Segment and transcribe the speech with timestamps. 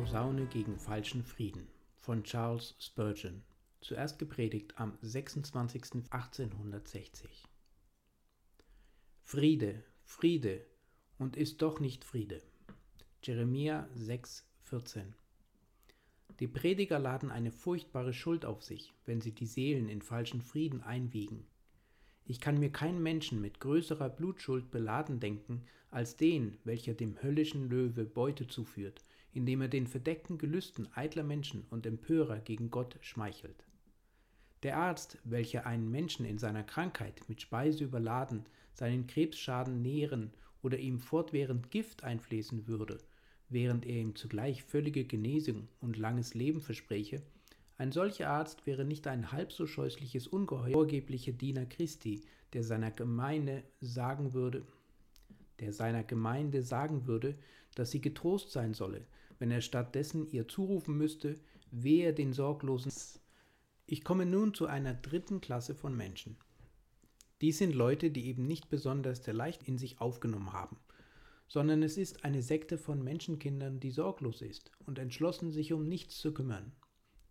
[0.00, 1.68] Posaune gegen falschen Frieden
[1.98, 3.42] von Charles Spurgeon,
[3.80, 7.26] zuerst gepredigt am 26.1860.
[9.22, 10.66] Friede, Friede
[11.18, 12.42] und ist doch nicht Friede.
[13.22, 15.12] Jeremia 6,14
[16.40, 20.82] Die Prediger laden eine furchtbare Schuld auf sich, wenn sie die Seelen in falschen Frieden
[20.82, 21.46] einwiegen.
[22.24, 27.68] Ich kann mir keinen Menschen mit größerer Blutschuld beladen denken, als den, welcher dem höllischen
[27.68, 33.64] Löwe Beute zuführt, indem er den verdeckten Gelüsten eitler Menschen und Empörer gegen Gott schmeichelt.
[34.62, 40.32] Der Arzt, welcher einen Menschen in seiner Krankheit mit Speise überladen, seinen Krebsschaden nähren
[40.62, 42.98] oder ihm fortwährend Gift einfließen würde,
[43.48, 47.22] während er ihm zugleich völlige Genesung und langes Leben verspräche,
[47.78, 52.20] ein solcher Arzt wäre nicht ein halb so scheußliches Ungeheuer, vorgeblicher Diener Christi,
[52.52, 54.66] der seiner Gemeinde sagen würde,
[55.60, 57.36] der seiner Gemeinde sagen würde,
[57.74, 59.06] dass sie getrost sein solle,
[59.40, 61.34] wenn er stattdessen ihr zurufen müsste,
[61.72, 62.92] wehe den Sorglosen.
[63.86, 66.36] Ich komme nun zu einer dritten Klasse von Menschen.
[67.40, 70.76] Dies sind Leute, die eben nicht besonders der Leicht in sich aufgenommen haben,
[71.48, 76.18] sondern es ist eine Sekte von Menschenkindern, die sorglos ist und entschlossen, sich um nichts
[76.18, 76.70] zu kümmern.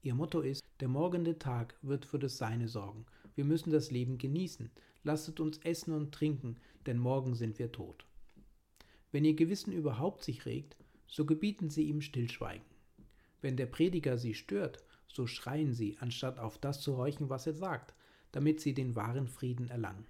[0.02, 3.06] Ihr Motto ist, der morgende Tag wird für das Seine sorgen.
[3.36, 4.72] Wir müssen das Leben genießen.
[5.04, 8.06] Lasset uns essen und trinken, denn morgen sind wir tot.
[9.12, 10.76] Wenn ihr Gewissen überhaupt sich regt,
[11.10, 12.66] so gebieten sie ihm Stillschweigen.
[13.42, 17.54] Wenn der Prediger sie stört, so schreien sie, anstatt auf das zu horchen, was er
[17.54, 17.94] sagt,
[18.32, 20.06] damit sie den wahren Frieden erlangen.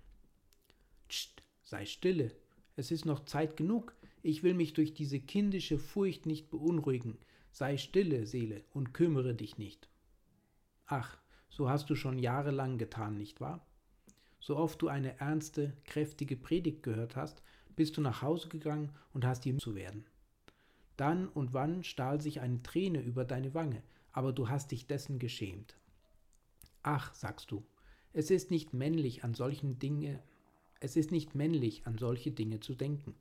[1.08, 2.36] Psst, sei stille,
[2.76, 7.18] es ist noch Zeit genug, ich will mich durch diese kindische Furcht nicht beunruhigen,
[7.52, 9.90] sei stille, Seele, und kümmere dich nicht.
[10.86, 11.18] Ach,
[11.50, 13.66] so hast du schon jahrelang getan, nicht wahr?
[14.40, 17.42] So oft du eine ernste, kräftige Predigt gehört hast,
[17.76, 20.06] bist du nach Hause gegangen und hast ihm zu werden.
[21.00, 25.18] Dann und wann stahl sich eine Träne über deine Wange, aber du hast dich dessen
[25.18, 25.78] geschämt.
[26.84, 27.64] Ach, sagst du,
[28.12, 30.22] es ist nicht männlich an solchen Dinge,
[30.82, 33.16] es ist nicht männlich an solche Dinge zu denken.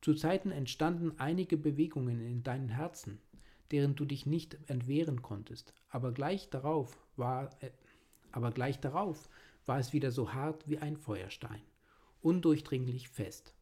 [0.00, 3.18] Zu Zeiten entstanden einige Bewegungen in deinem Herzen,
[3.72, 7.72] deren du dich nicht entwehren konntest, aber gleich darauf war, äh,
[8.30, 9.28] aber gleich darauf
[9.66, 11.62] war es wieder so hart wie ein Feuerstein,
[12.22, 13.56] undurchdringlich fest.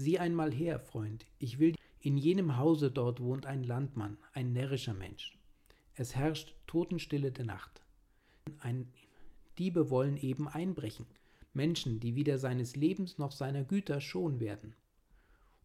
[0.00, 1.74] Sieh einmal her, Freund, ich will.
[2.00, 5.36] In jenem Hause dort wohnt ein Landmann, ein närrischer Mensch.
[5.94, 7.82] Es herrscht Totenstille der Nacht.
[8.60, 8.90] Ein
[9.58, 11.04] Diebe wollen eben einbrechen,
[11.52, 14.74] Menschen, die weder seines Lebens noch seiner Güter schon werden.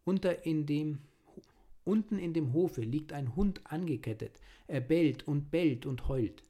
[0.04, 0.98] Unter in dem,
[1.84, 6.42] unten in dem Hofe liegt ein Hund angekettet, er bellt und bellt und heult.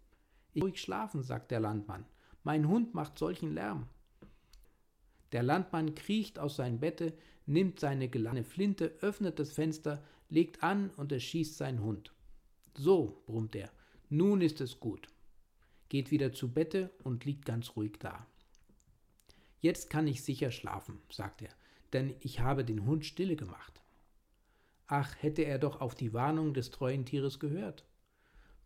[0.54, 2.04] Ich ruhig schlafen, sagt der Landmann.
[2.42, 3.86] Mein Hund macht solchen Lärm.
[5.32, 7.12] Der Landmann kriecht aus seinem Bette,
[7.46, 12.12] nimmt seine geladene Flinte, öffnet das Fenster, legt an und erschießt seinen Hund.
[12.74, 13.70] So, brummt er,
[14.08, 15.08] nun ist es gut.
[15.88, 18.26] Geht wieder zu Bette und liegt ganz ruhig da.
[19.60, 21.50] Jetzt kann ich sicher schlafen, sagt er,
[21.92, 23.80] denn ich habe den Hund stille gemacht.
[24.86, 27.84] Ach, hätte er doch auf die Warnung des treuen Tieres gehört.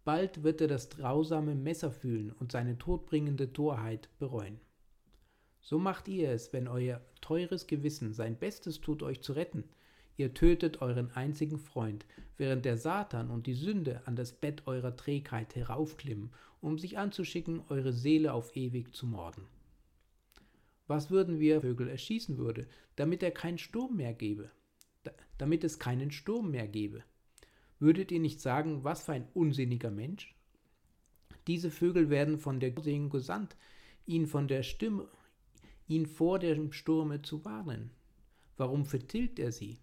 [0.05, 4.61] Bald wird er das grausame Messer fühlen und seine todbringende Torheit bereuen.
[5.61, 9.65] So macht ihr es, wenn euer teures Gewissen sein Bestes tut, euch zu retten.
[10.17, 14.97] Ihr tötet euren einzigen Freund, während der Satan und die Sünde an das Bett eurer
[14.97, 16.31] Trägheit heraufklimmen,
[16.61, 19.47] um sich anzuschicken, eure Seele auf ewig zu morden.
[20.87, 22.67] Was würden wir Vögel erschießen würde,
[22.97, 24.51] damit er keinen Sturm mehr gebe?
[25.41, 27.03] damit es keinen Sturm mehr gebe.
[27.79, 30.35] Würdet ihr nicht sagen, was für ein unsinniger Mensch?
[31.47, 33.57] Diese Vögel werden von der Segen gesandt,
[34.05, 35.09] ihn von der Stimme,
[35.91, 37.91] ihn vor dem Sturme zu warnen.
[38.57, 39.79] Warum vertilgt er sie?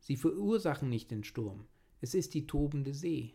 [0.00, 1.66] Sie verursachen nicht den Sturm,
[2.00, 3.34] es ist die tobende See.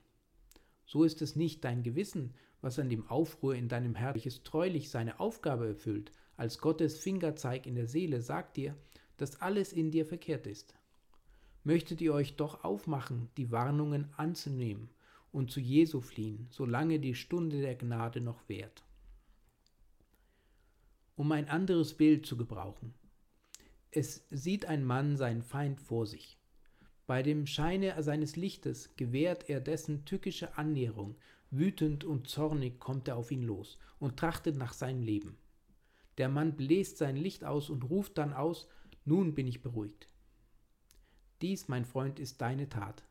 [0.86, 4.90] So ist es nicht dein Gewissen, was an dem Aufruhr in deinem Herz, welches treulich
[4.90, 8.76] seine Aufgabe erfüllt, als Gottes Fingerzeig in der Seele sagt dir,
[9.18, 10.76] dass alles in dir verkehrt ist
[11.64, 14.90] möchtet ihr euch doch aufmachen, die Warnungen anzunehmen
[15.32, 18.84] und zu Jesu fliehen, solange die Stunde der Gnade noch währt.
[21.20, 22.94] Um ein anderes Bild zu gebrauchen.
[23.92, 26.40] Es sieht ein Mann seinen Feind vor sich.
[27.08, 31.18] Bei dem Scheine seines Lichtes gewährt er dessen tückische Annäherung,
[31.52, 35.38] wütend und zornig kommt er auf ihn los und trachtet nach seinem Leben.
[36.20, 38.70] Der Mann bläst sein Licht aus und ruft dann aus,
[39.04, 40.08] nun bin ich beruhigt.
[41.42, 43.04] Dies, mein Freund, ist deine Tat.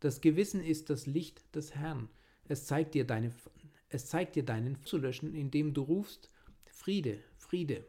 [0.00, 2.10] Das Gewissen ist das Licht des Herrn.
[2.46, 3.32] Es zeigt dir, deine,
[3.88, 6.28] es zeigt dir deinen zu löschen, indem du rufst,
[6.72, 7.84] Friede, Friede.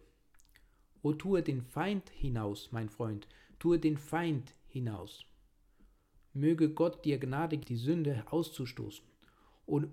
[1.01, 3.27] O tue den Feind hinaus, mein Freund,
[3.57, 5.25] tue den Feind hinaus.
[6.33, 9.05] Möge Gott dir gnadig die Sünde auszustoßen
[9.65, 9.87] und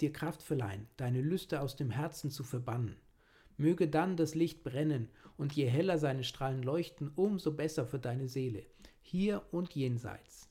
[0.00, 2.96] dir Kraft verleihen, deine Lüste aus dem Herzen zu verbannen.
[3.56, 5.08] Möge dann das Licht brennen,
[5.38, 8.66] und je heller seine Strahlen leuchten, umso besser für deine Seele,
[9.00, 10.48] hier und jenseits.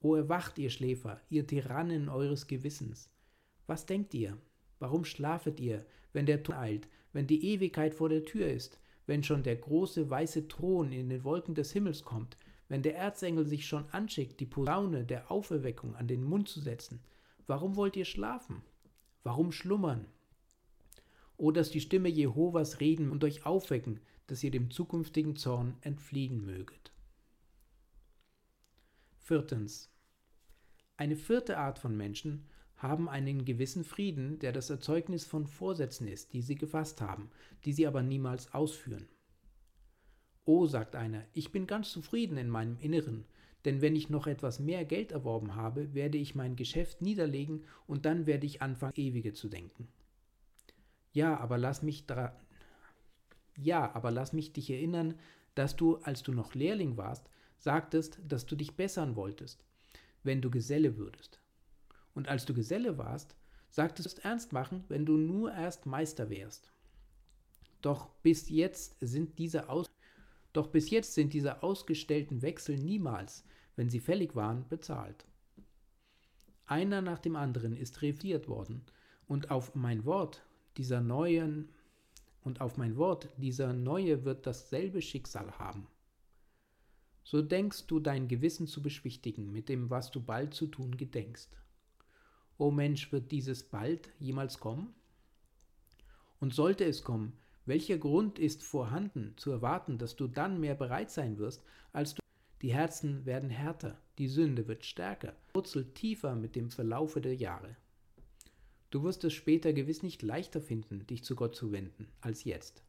[0.00, 3.08] O erwacht, ihr Schläfer, ihr Tyrannen eures Gewissens.
[3.66, 4.36] Was denkt ihr?
[4.78, 5.86] Warum schlafet ihr,
[6.16, 10.08] wenn der Tod eilt, wenn die Ewigkeit vor der Tür ist, wenn schon der große
[10.08, 14.46] weiße Thron in den Wolken des Himmels kommt, wenn der Erzengel sich schon anschickt, die
[14.46, 17.00] Posaune der Auferweckung an den Mund zu setzen?
[17.46, 18.62] Warum wollt ihr schlafen?
[19.24, 20.06] Warum schlummern?
[21.36, 26.46] O dass die Stimme Jehovas reden und euch aufwecken, dass ihr dem zukünftigen Zorn entfliehen
[26.46, 26.92] möget.
[29.18, 29.92] Viertens.
[30.96, 36.32] Eine vierte Art von Menschen haben einen gewissen Frieden, der das Erzeugnis von Vorsätzen ist,
[36.32, 37.30] die sie gefasst haben,
[37.64, 39.08] die sie aber niemals ausführen.
[40.44, 43.24] Oh, sagt einer, ich bin ganz zufrieden in meinem Inneren,
[43.64, 48.04] denn wenn ich noch etwas mehr Geld erworben habe, werde ich mein Geschäft niederlegen und
[48.04, 49.88] dann werde ich anfangen, ewige zu denken.
[51.12, 52.38] Ja, aber lass mich dra
[53.56, 55.14] Ja, aber lass mich dich erinnern,
[55.54, 57.28] dass du, als du noch Lehrling warst,
[57.58, 59.64] sagtest, dass du dich bessern wolltest,
[60.22, 61.40] wenn du Geselle würdest.
[62.16, 63.36] Und als du Geselle warst,
[63.68, 66.72] sagtest du es ernst machen, wenn du nur erst Meister wärst.
[67.80, 69.86] Doch bis jetzt sind diese Aus
[70.52, 73.44] doch bis jetzt sind diese ausgestellten Wechsel niemals,
[73.76, 75.26] wenn sie fällig waren, bezahlt.
[76.64, 78.82] Einer nach dem anderen ist reviert worden,
[79.28, 80.42] und auf mein Wort
[80.78, 81.68] dieser neuen
[82.42, 85.86] und auf mein Wort dieser neue wird dasselbe Schicksal haben
[87.26, 91.50] so denkst du dein Gewissen zu beschwichtigen mit dem, was du bald zu tun gedenkst.
[92.58, 94.94] O Mensch, wird dieses bald jemals kommen?
[96.40, 97.32] Und sollte es kommen,
[97.66, 102.22] welcher Grund ist vorhanden zu erwarten, dass du dann mehr bereit sein wirst, als du
[102.62, 107.76] die Herzen werden härter, die Sünde wird stärker, wurzelt tiefer mit dem Verlaufe der Jahre.
[108.90, 112.82] Du wirst es später gewiss nicht leichter finden, dich zu Gott zu wenden, als jetzt.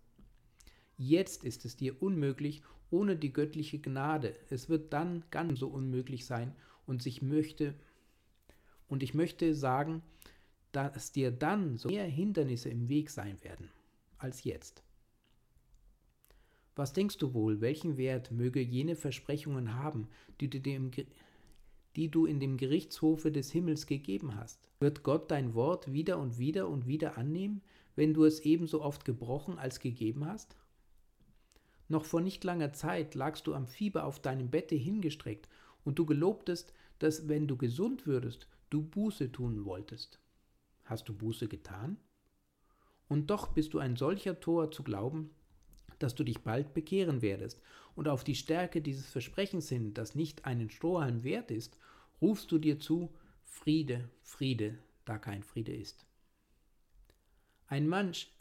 [0.95, 4.35] Jetzt ist es dir unmöglich ohne die göttliche Gnade.
[4.49, 6.55] Es wird dann ganz so unmöglich sein
[6.85, 7.73] und ich möchte
[8.87, 10.01] und ich möchte sagen,
[10.71, 13.69] dass dir dann so mehr Hindernisse im Weg sein werden
[14.17, 14.83] als jetzt.
[16.75, 20.07] Was denkst du wohl, welchen Wert möge jene Versprechungen haben,
[20.39, 20.91] die du, dem,
[21.95, 24.69] die du in dem Gerichtshofe des Himmels gegeben hast?
[24.79, 27.63] Wird Gott dein Wort wieder und wieder und wieder annehmen,
[27.95, 30.55] wenn du es ebenso oft gebrochen als gegeben hast?
[31.87, 35.47] Noch vor nicht langer Zeit lagst du am Fieber auf deinem Bette hingestreckt
[35.83, 40.19] und du gelobtest, dass wenn du gesund würdest, du Buße tun wolltest.
[40.85, 41.97] Hast du Buße getan?
[43.07, 45.31] Und doch bist du ein solcher Tor zu glauben,
[45.99, 47.61] dass du dich bald bekehren werdest,
[47.95, 51.79] und auf die Stärke dieses Versprechens hin, das nicht einen Strohhalm wert ist,
[52.21, 53.11] rufst du dir zu,
[53.43, 56.05] Friede, Friede, da kein Friede ist.
[57.65, 58.31] Ein Mensch,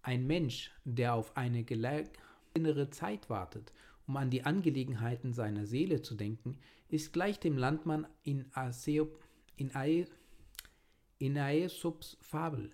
[0.00, 1.66] ein Mensch, der auf eine
[2.54, 3.72] innere Zeit wartet
[4.06, 6.58] um an die Angelegenheiten seiner Seele zu denken,
[6.88, 9.20] ist gleich dem Landmann in, Aesop,
[9.56, 10.06] in, Ae,
[11.18, 12.70] in Aesops Fabel,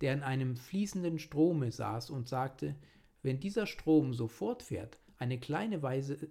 [0.00, 2.74] der in einem fließenden Strome saß und sagte,
[3.22, 6.28] wenn dieser Strom so fortfährt, eine kleine Weise,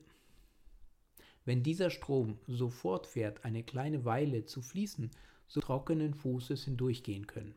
[1.45, 5.09] wenn dieser Strom so fortfährt, eine kleine Weile zu fließen,
[5.47, 7.55] so trockenen Fußes hindurchgehen können.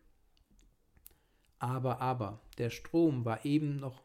[1.59, 4.03] Aber, aber, der Strom war eben noch,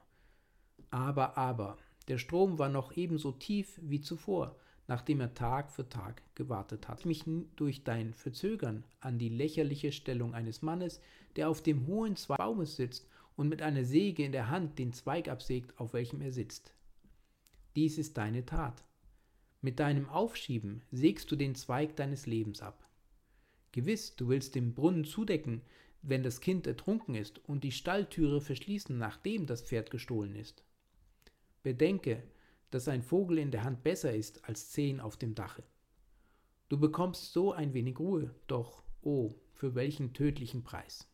[0.90, 1.78] aber, aber,
[2.10, 4.56] der Strom war noch ebenso tief wie zuvor,
[4.88, 7.06] nachdem er Tag für Tag gewartet hat.
[7.06, 7.24] Mich
[7.56, 11.00] durch dein Verzögern an die lächerliche Stellung eines Mannes,
[11.36, 14.92] der auf dem hohen Zweig Baumes sitzt und mit einer Säge in der Hand den
[14.92, 16.74] Zweig absägt, auf welchem er sitzt.
[17.76, 18.84] Dies ist deine Tat.
[19.62, 22.90] Mit deinem Aufschieben sägst du den Zweig deines Lebens ab.
[23.72, 25.62] Gewiss, du willst den Brunnen zudecken,
[26.02, 30.64] wenn das Kind ertrunken ist, und die Stalltüre verschließen, nachdem das Pferd gestohlen ist.
[31.64, 32.24] Bedenke,
[32.72, 35.64] dass ein Vogel in der Hand besser ist als zehn auf dem Dache.
[36.70, 41.08] Du bekommst so ein wenig Ruhe, doch, oh, für welchen tödlichen Preis.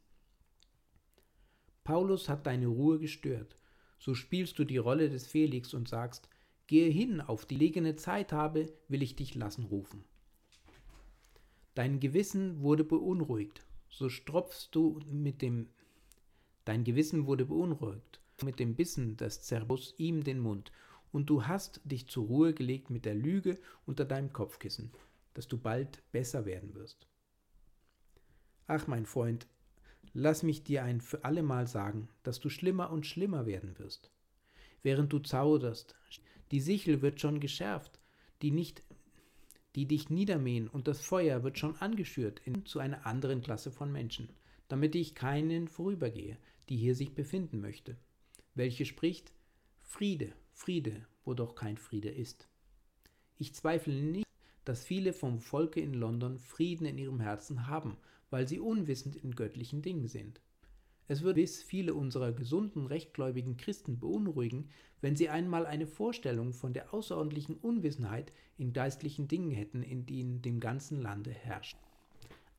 [1.84, 3.58] Paulus hat deine Ruhe gestört,
[4.00, 6.28] so spielst du die Rolle des Felix und sagst,
[6.68, 10.04] gehe hin, auf die legene Zeit habe, will ich dich lassen rufen.
[11.74, 15.70] Dein Gewissen wurde beunruhigt, so stropfst du mit dem
[16.66, 20.72] Dein Gewissen wurde beunruhigt, mit dem Bissen des Zerbus ihm den Mund,
[21.12, 24.92] und du hast dich zur Ruhe gelegt mit der Lüge unter deinem Kopfkissen,
[25.34, 27.08] dass du bald besser werden wirst.
[28.68, 29.48] Ach, mein Freund,
[30.14, 34.12] lass mich dir ein für allemal sagen, dass du schlimmer und schlimmer werden wirst.
[34.84, 35.96] Während du zauderst,
[36.52, 38.00] die Sichel wird schon geschärft,
[38.42, 38.84] die nicht
[39.76, 43.92] die dich niedermähen, und das Feuer wird schon angeschürt in, zu einer anderen Klasse von
[43.92, 44.30] Menschen,
[44.70, 46.38] damit ich keinen vorübergehe,
[46.70, 47.98] die hier sich befinden möchte,
[48.56, 49.32] welche spricht
[49.82, 52.48] Friede, Friede, wo doch kein Friede ist.
[53.38, 54.26] Ich zweifle nicht,
[54.64, 57.98] dass viele vom Volke in London Frieden in ihrem Herzen haben,
[58.30, 60.42] weil sie unwissend in göttlichen Dingen sind.
[61.08, 64.70] Es würde gewiss viele unserer gesunden, rechtgläubigen Christen beunruhigen,
[65.02, 70.42] wenn sie einmal eine Vorstellung von der außerordentlichen Unwissenheit in geistlichen Dingen hätten, in in
[70.42, 71.78] dem ganzen Lande herrscht.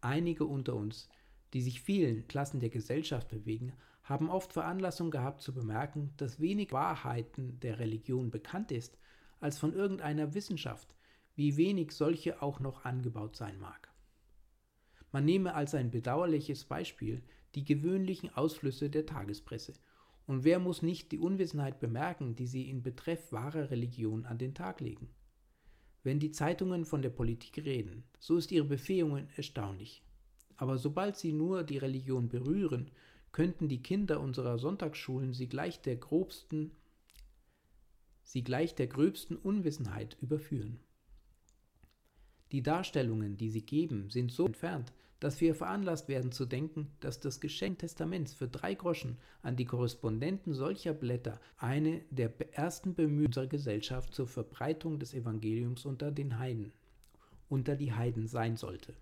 [0.01, 1.09] Einige unter uns,
[1.55, 3.73] die sich vielen Klassen der Gesellschaft bewegen,
[4.07, 8.97] haben oft Veranlassung gehabt zu bemerken, dass wenig Wahrheiten der Religion bekannt ist,
[9.41, 10.95] als von irgendeiner Wissenschaft,
[11.35, 13.93] wie wenig solche auch noch angebaut sein mag.
[15.11, 17.23] Man nehme als ein bedauerliches Beispiel
[17.57, 19.73] die gewöhnlichen Ausflüsse der Tagespresse.
[20.27, 24.55] Und wer muss nicht die Unwissenheit bemerken, die sie in Betreff wahrer Religion an den
[24.55, 25.09] Tag legen?
[26.05, 30.05] Wenn die Zeitungen von der Politik reden, so ist ihre Befähigungen erstaunlich.
[30.57, 32.91] Aber sobald sie nur die Religion berühren,
[33.37, 36.71] könnten die Kinder unserer Sonntagsschulen sie gleich der grobsten,
[38.23, 40.81] sie gleich der gröbsten Unwissenheit überführen.
[42.51, 47.21] Die Darstellungen, die sie geben, sind so entfernt, dass wir veranlasst werden zu denken, dass
[47.21, 53.27] das Geschenk Testaments für drei Groschen an die Korrespondenten solcher Blätter eine der ersten Bemühungen
[53.27, 56.73] unserer Gesellschaft zur Verbreitung des Evangeliums unter den Heiden,
[57.51, 58.95] unter die Heiden sein sollte.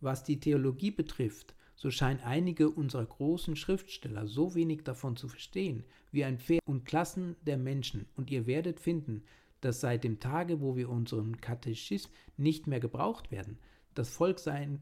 [0.00, 5.82] Was die Theologie betrifft, so scheinen einige unserer großen Schriftsteller so wenig davon zu verstehen,
[6.12, 9.24] wie ein Pferd und Klassen der Menschen, und ihr werdet finden,
[9.60, 13.58] dass seit dem Tage, wo wir unseren Katechismus nicht mehr gebraucht werden,
[13.94, 14.80] das Volk sein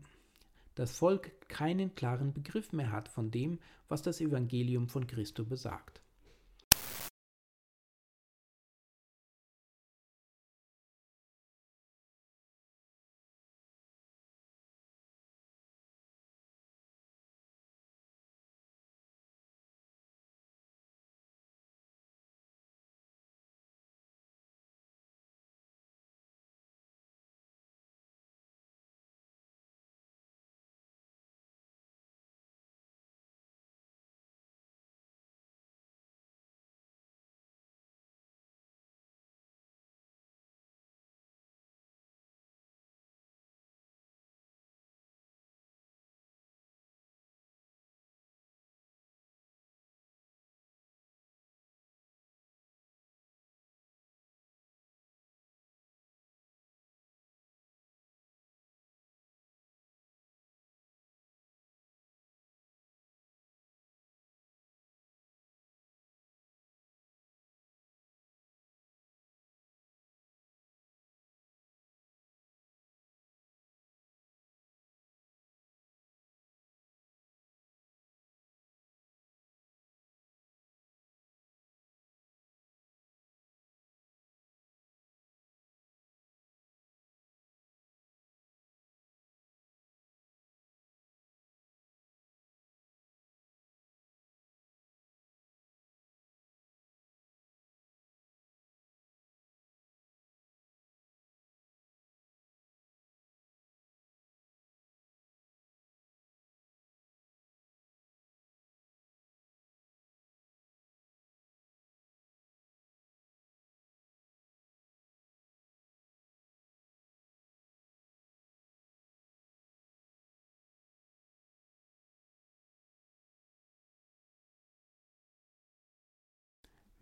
[0.74, 6.00] das Volk keinen klaren Begriff mehr hat von dem, was das Evangelium von Christo besagt.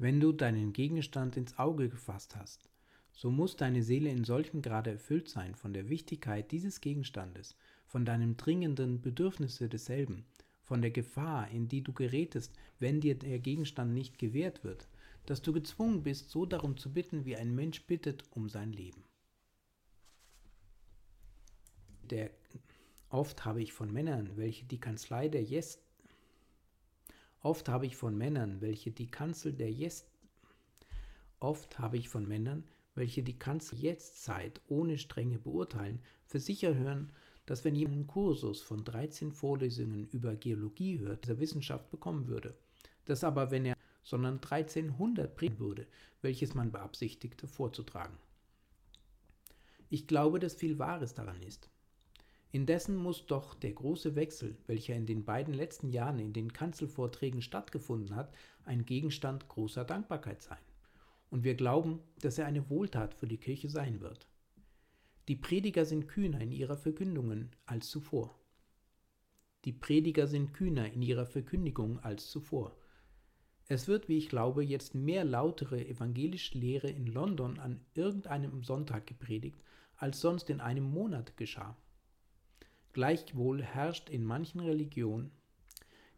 [0.01, 2.71] Wenn du deinen Gegenstand ins Auge gefasst hast,
[3.11, 8.05] so muss deine Seele in solchem Grade erfüllt sein von der Wichtigkeit dieses Gegenstandes, von
[8.05, 10.25] deinem dringenden Bedürfnisse desselben,
[10.63, 14.87] von der Gefahr, in die du gerätest, wenn dir der Gegenstand nicht gewährt wird,
[15.27, 19.03] dass du gezwungen bist, so darum zu bitten, wie ein Mensch bittet um sein Leben.
[22.09, 22.31] Der,
[23.09, 25.88] oft habe ich von Männern, welche die Kanzlei der Jest
[27.41, 30.11] Oft habe ich von Männern, welche die Kanzel der Jest
[31.41, 32.65] Oft habe ich von Männern,
[32.97, 37.13] welche die Kanzel Jetztzeit ohne Strenge beurteilen, für sicher hören,
[37.47, 42.59] dass wenn jemand einen Kursus von 13 Vorlesungen über Geologie hört, dieser Wissenschaft bekommen würde.
[43.05, 45.87] Dass aber, wenn er sondern 1300 bringen würde,
[46.23, 48.17] welches man beabsichtigte vorzutragen.
[49.91, 51.69] Ich glaube, dass viel Wahres daran ist.
[52.51, 57.43] Indessen muss doch der große Wechsel, welcher in den beiden letzten Jahren in den Kanzelvorträgen
[57.43, 58.33] stattgefunden hat,
[58.65, 60.59] ein Gegenstand großer Dankbarkeit sein.
[61.31, 64.27] Und wir glauben, dass er eine Wohltat für die Kirche sein wird.
[65.29, 68.39] Die Prediger sind kühner in ihrer Verkündungen als zuvor.
[69.67, 72.79] Die Prediger sind kühner in ihrer Verkündigung als zuvor.
[73.67, 79.07] Es wird, wie ich glaube, jetzt mehr lautere evangelische Lehre in London an irgendeinem Sonntag
[79.07, 79.63] gepredigt,
[79.97, 81.77] als sonst in einem Monat geschah.
[82.99, 85.31] Gleichwohl herrscht in manchen Religionen,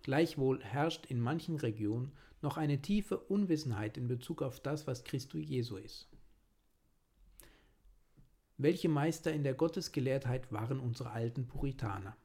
[0.02, 5.46] gleichwohl herrscht in manchen Regionen noch eine tiefe Unwissenheit in Bezug auf das, was Christus
[5.46, 6.08] Jesu ist.
[8.56, 12.16] Welche Meister in der Gottesgelehrtheit waren unsere alten Puritaner?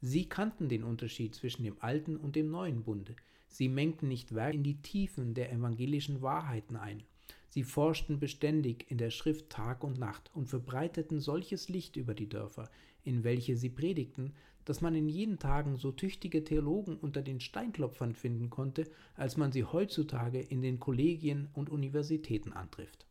[0.00, 3.14] Sie kannten den Unterschied zwischen dem alten und dem neuen Bunde.
[3.46, 7.04] Sie mengten nicht weit in die Tiefen der evangelischen Wahrheiten ein.
[7.48, 12.28] Sie forschten beständig in der Schrift Tag und Nacht und verbreiteten solches Licht über die
[12.28, 12.68] Dörfer,
[13.04, 14.32] in welche sie predigten,
[14.64, 19.52] dass man in jenen Tagen so tüchtige Theologen unter den Steinklopfern finden konnte, als man
[19.52, 23.06] sie heutzutage in den Kollegien und Universitäten antrifft.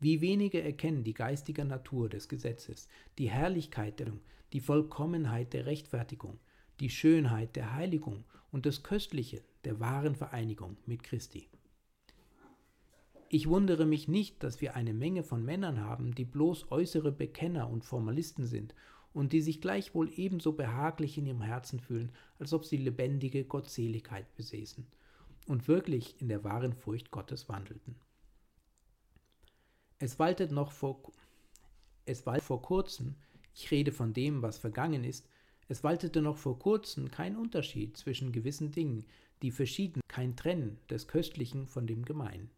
[0.00, 4.12] Wie wenige erkennen die geistige Natur des Gesetzes, die Herrlichkeit der
[4.52, 6.38] die Vollkommenheit der Rechtfertigung,
[6.80, 11.48] die Schönheit der Heiligung und das Köstliche der wahren Vereinigung mit Christi.
[13.34, 17.70] Ich wundere mich nicht, dass wir eine Menge von Männern haben, die bloß äußere Bekenner
[17.70, 18.74] und Formalisten sind
[19.14, 24.26] und die sich gleichwohl ebenso behaglich in ihrem Herzen fühlen, als ob sie lebendige Gottseligkeit
[24.36, 24.86] besäßen
[25.46, 27.94] und wirklich in der wahren Furcht Gottes wandelten.
[29.98, 31.00] Es waltet noch vor,
[32.04, 33.14] es waltet vor kurzem,
[33.54, 35.26] ich rede von dem, was vergangen ist,
[35.68, 39.06] es waltete noch vor kurzem kein Unterschied zwischen gewissen Dingen,
[39.40, 42.50] die verschieden, kein Trennen des Köstlichen von dem Gemeinen.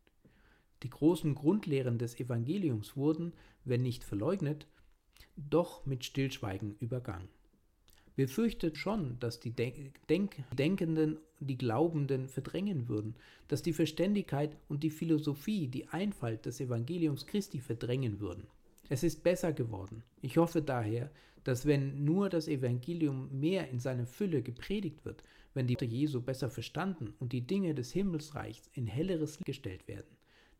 [0.84, 3.32] Die großen Grundlehren des Evangeliums wurden,
[3.64, 4.66] wenn nicht verleugnet,
[5.34, 7.28] doch mit Stillschweigen übergangen.
[8.16, 13.16] Wir fürchten schon, dass die Denk Denkenden die Glaubenden verdrängen würden,
[13.48, 18.46] dass die Verständigkeit und die Philosophie die Einfalt des Evangeliums Christi verdrängen würden.
[18.90, 20.04] Es ist besser geworden.
[20.20, 21.10] Ich hoffe daher,
[21.44, 26.50] dass wenn nur das Evangelium mehr in seiner Fülle gepredigt wird, wenn die Jesu besser
[26.50, 30.14] verstanden und die Dinge des Himmelsreichs in helleres Licht gestellt werden,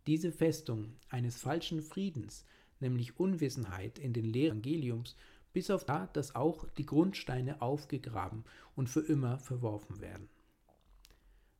[0.06, 2.44] diese Festung eines falschen Friedens,
[2.80, 5.16] nämlich Unwissenheit in den Lehren Evangeliums,
[5.52, 10.28] bis auf da, dass auch die Grundsteine aufgegraben und für immer verworfen werden.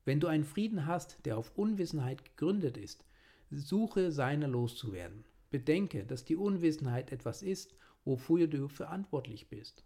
[0.05, 3.05] Wenn du einen Frieden hast, der auf Unwissenheit gegründet ist,
[3.51, 5.25] suche seiner loszuwerden.
[5.51, 9.85] Bedenke, dass die Unwissenheit etwas ist, wofür du verantwortlich bist.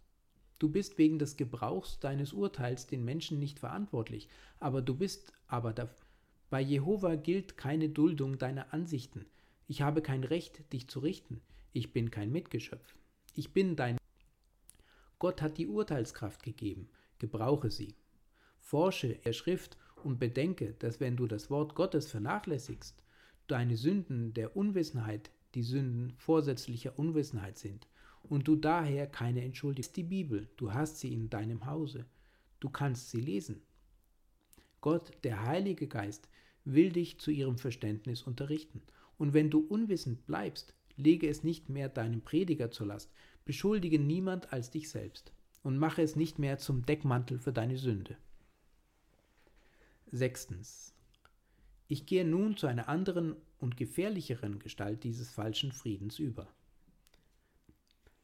[0.57, 4.27] Du bist wegen des Gebrauchs deines Urteils den Menschen nicht verantwortlich,
[4.59, 6.08] aber du bist aber dafür
[6.49, 9.25] bei Jehova gilt keine Duldung deiner Ansichten.
[9.67, 11.41] Ich habe kein Recht, dich zu richten.
[11.73, 12.95] Ich bin kein Mitgeschöpf.
[13.35, 13.97] Ich bin dein.
[15.19, 16.89] Gott hat die Urteilskraft gegeben.
[17.19, 17.95] Gebrauche sie.
[18.59, 23.03] Forsche der Schrift und bedenke, dass wenn du das Wort Gottes vernachlässigst,
[23.47, 27.87] deine Sünden der Unwissenheit die Sünden vorsätzlicher Unwissenheit sind
[28.23, 29.95] und du daher keine entschuldigst.
[29.95, 32.05] Die Bibel, du hast sie in deinem Hause.
[32.59, 33.61] Du kannst sie lesen.
[34.81, 36.29] Gott, der Heilige Geist,
[36.65, 38.81] will dich zu ihrem Verständnis unterrichten.
[39.17, 43.11] Und wenn du unwissend bleibst, lege es nicht mehr deinem Prediger zur Last,
[43.45, 48.17] beschuldige niemand als dich selbst und mache es nicht mehr zum Deckmantel für deine Sünde.
[50.11, 50.93] Sechstens.
[51.87, 56.47] Ich gehe nun zu einer anderen und gefährlicheren Gestalt dieses falschen Friedens über.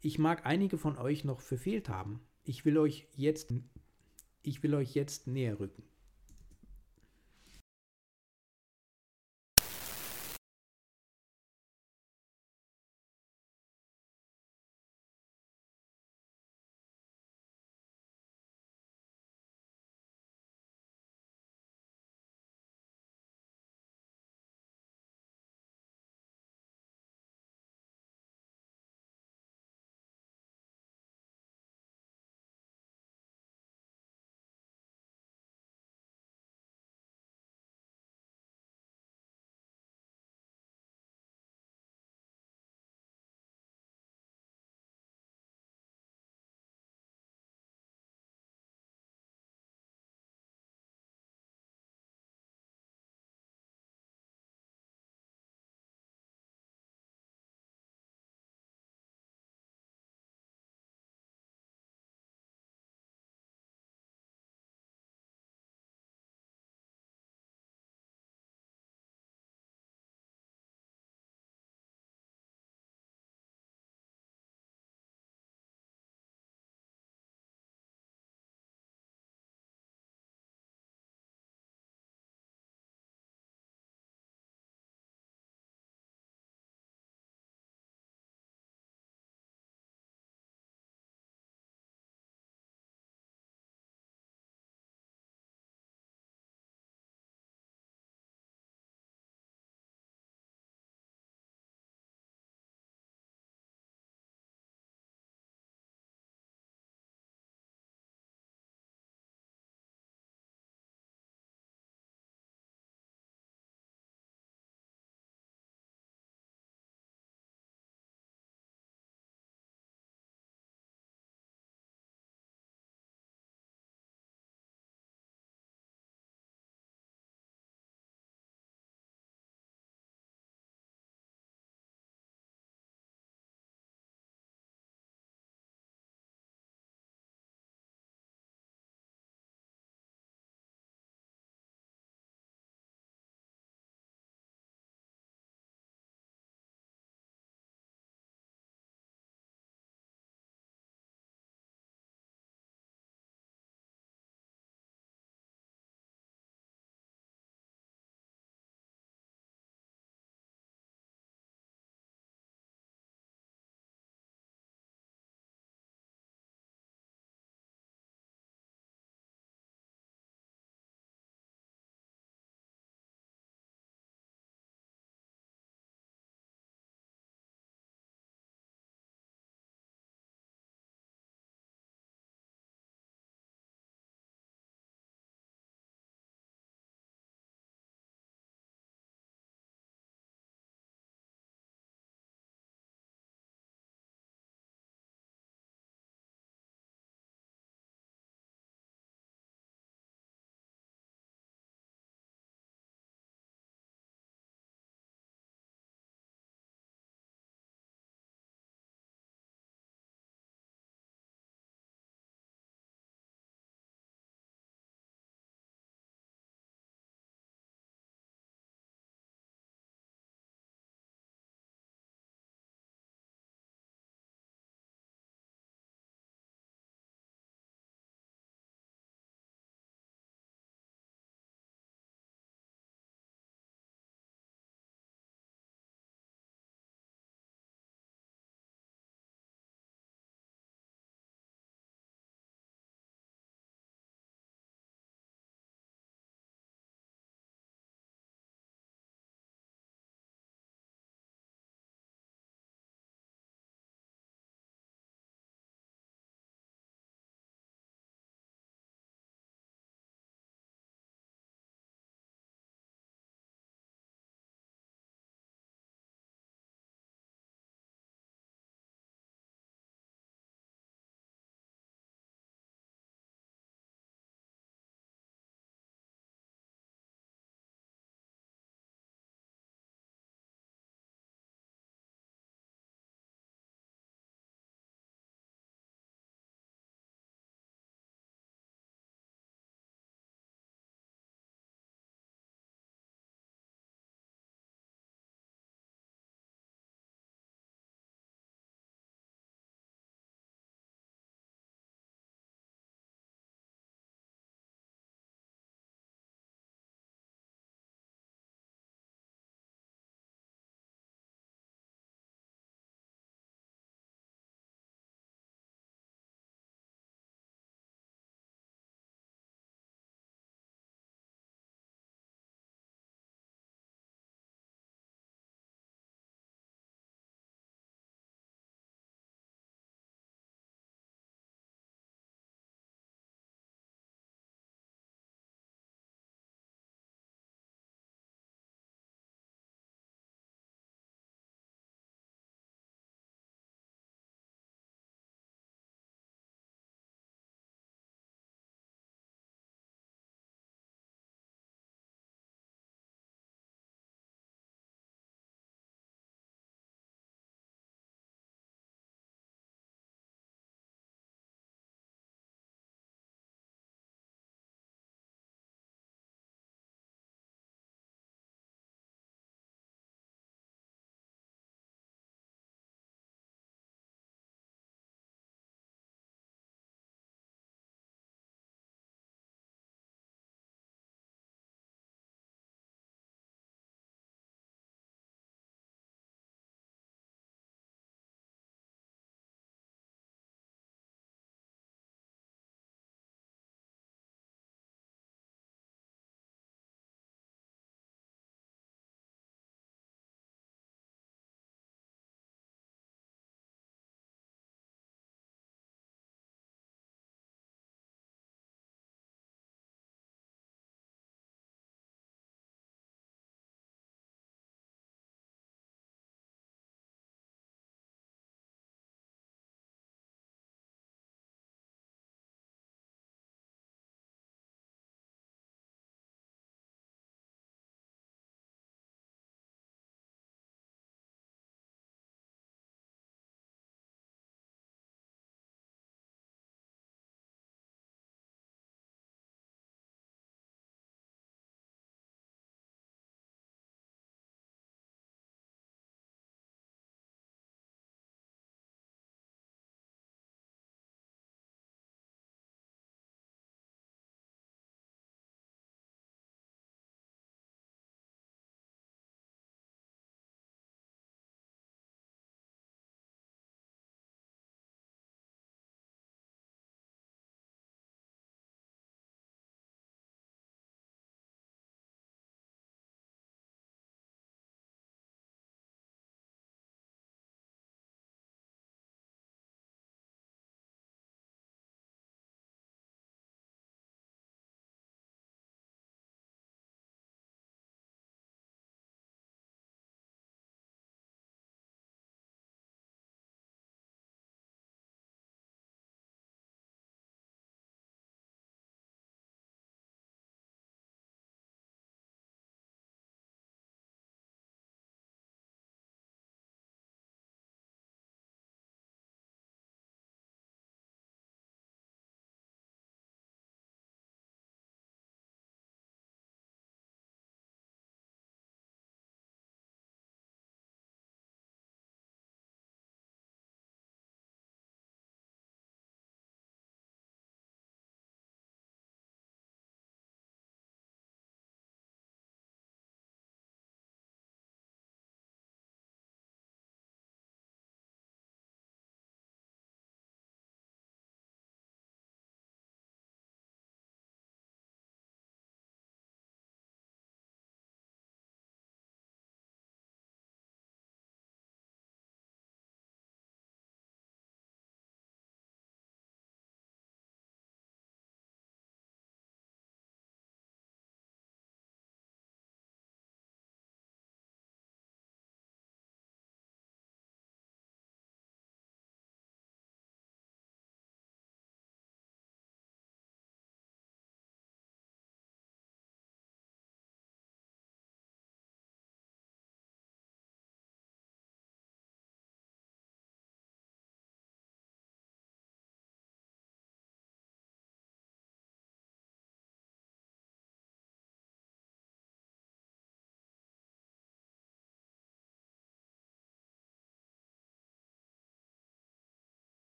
[0.00, 2.20] Ich mag einige von euch noch verfehlt haben.
[2.44, 3.52] Ich will euch jetzt,
[4.42, 5.82] ich will euch jetzt näher rücken.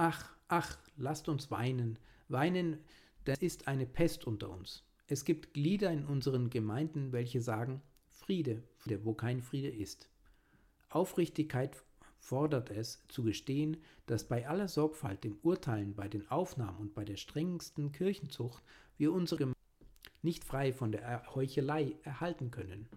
[0.00, 2.78] Ach, ach, lasst uns weinen, weinen,
[3.24, 4.84] das ist eine Pest unter uns.
[5.08, 7.82] Es gibt Glieder in unseren Gemeinden, welche sagen,
[8.12, 8.62] Friede,
[9.02, 10.08] wo kein Friede ist.
[10.88, 11.76] Aufrichtigkeit
[12.16, 17.04] fordert es, zu gestehen, dass bei aller Sorgfalt im Urteilen, bei den Aufnahmen und bei
[17.04, 18.62] der strengsten Kirchenzucht
[18.98, 19.52] wir unsere
[20.22, 22.88] nicht frei von der Heuchelei erhalten können.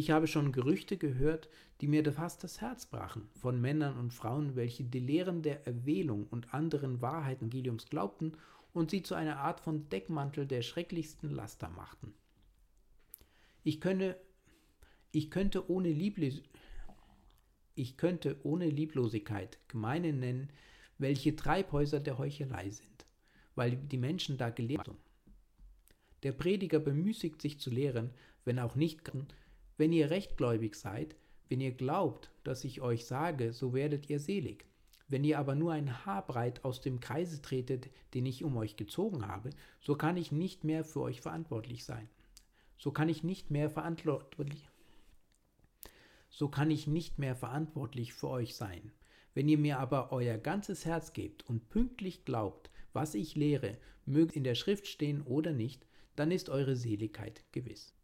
[0.00, 1.50] Ich habe schon Gerüchte gehört,
[1.82, 6.26] die mir fast das Herz brachen, von Männern und Frauen, welche die Lehren der Erwählung
[6.30, 8.32] und anderen Wahrheiten Giliums glaubten
[8.72, 12.14] und sie zu einer Art von Deckmantel der schrecklichsten Laster machten.
[13.62, 14.16] Ich könne,
[15.12, 16.40] ich könnte ohne Lieblos
[17.74, 20.48] ich könnte ohne Lieblosigkeit Gemeinde nennen,
[20.96, 23.04] welche Treibhäuser der Heuchelei sind,
[23.54, 24.96] weil die Menschen da gelehrt haben.
[26.22, 28.14] Der Prediger bemüßigt sich zu lehren,
[28.46, 29.04] wenn auch nicht,
[29.80, 31.16] wenn ihr rechtgläubig seid,
[31.48, 34.64] wenn ihr glaubt, dass ich euch sage, so werdet ihr selig.
[35.08, 38.76] Wenn ihr aber nur ein Haar breit aus dem Kreise tretet, den ich um euch
[38.76, 42.08] gezogen habe, so kann ich nicht mehr für euch verantwortlich sein.
[42.78, 44.68] So kann ich nicht mehr verantwortlich
[46.30, 48.92] so kann ich nicht mehr verantwortlich für euch sein.
[49.34, 54.34] Wenn ihr mir aber euer ganzes Herz gebt und pünktlich glaubt, was ich lehre, möge
[54.34, 57.94] in der Schrift stehen oder nicht, dann ist eure Seligkeit gewiss.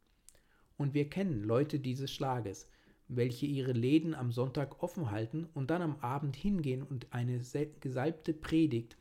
[0.77, 2.69] Und wir kennen Leute dieses Schlages,
[3.09, 7.41] welche ihre Läden am Sonntag offen halten und dann am Abend hingehen und eine
[7.81, 8.97] gesalbte Predigt.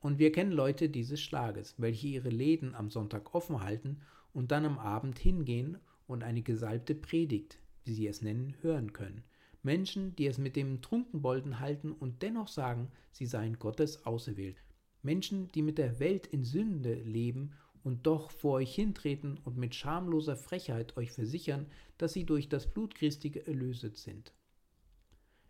[0.00, 4.00] Und wir kennen Leute dieses Schlages, welche ihre Läden am Sonntag offen halten
[4.32, 9.24] und dann am Abend hingehen und eine gesalbte Predigt, wie sie es nennen, hören können.
[9.62, 14.56] Menschen, die es mit dem Trunkenbolden halten und dennoch sagen, sie seien Gottes auserwählt.
[15.02, 17.52] Menschen, die mit der Welt in Sünde leben
[17.84, 21.66] und doch vor euch hintreten und mit schamloser Frechheit euch versichern,
[21.98, 24.32] dass sie durch das Blut Christi erlöset sind.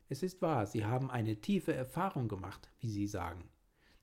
[0.08, 3.48] Es ist wahr, sie haben eine tiefe Erfahrung gemacht, wie sie sagen.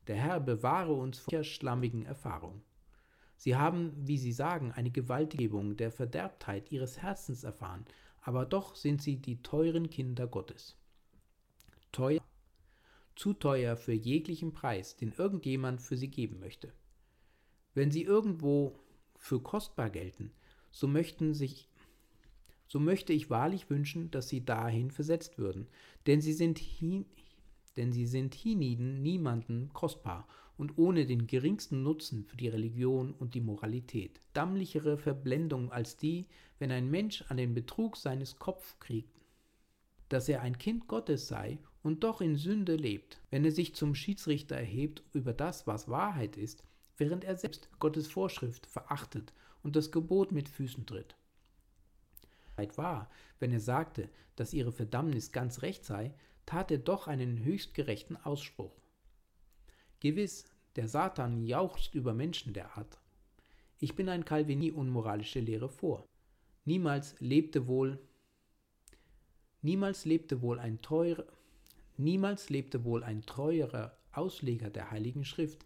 [0.08, 2.64] Der Herr bewahre uns vor der schlammigen Erfahrung.
[3.38, 7.86] Sie haben, wie Sie sagen, eine Gewaltgebung der Verderbtheit ihres Herzens erfahren,
[8.22, 10.78] aber doch sind sie die teuren Kinder Gottes.
[11.92, 12.22] Teuer,
[13.16, 16.72] zu teuer für jeglichen Preis, den irgendjemand für sie geben möchte.
[17.74, 18.80] Wenn sie irgendwo
[19.18, 20.32] für kostbar gelten,
[20.72, 21.70] so möchten sich
[22.68, 25.68] so möchte ich wahrlich wünschen, dass sie dahin versetzt würden,
[26.08, 27.06] denn sie sind hin,
[27.76, 30.26] denn sie sind hienieden niemanden kostbar
[30.58, 34.22] und ohne den geringsten Nutzen für die Religion und die Moralität.
[34.32, 36.28] Dammlichere Verblendung als die,
[36.60, 39.20] wenn ein Mensch an den Betrug seines Kopf kriegt,
[40.08, 43.96] dass er ein Kind Gottes sei und doch in Sünde lebt, wenn er sich zum
[43.96, 46.64] Schiedsrichter erhebt über das, was Wahrheit ist,
[47.02, 49.34] während er selbst Gottes Vorschrift verachtet
[49.64, 51.16] und das Gebot mit Füßen tritt.
[52.76, 56.14] War, wenn er sagte, dass ihre Verdammnis ganz recht sei,
[56.46, 58.80] tat er doch einen höchst gerechten Ausspruch.
[60.00, 60.46] Gewiss,
[60.76, 63.00] der Satan jauchzt über Menschen der Art.
[63.80, 66.08] Ich bin ein Calvini unmoralische Lehre vor.
[66.66, 67.98] Niemals lebte wohl
[69.64, 71.26] Niemals lebte wohl ein teurer
[71.98, 75.66] Niemals lebte wohl ein treuerer Ausleger der Heiligen Schrift,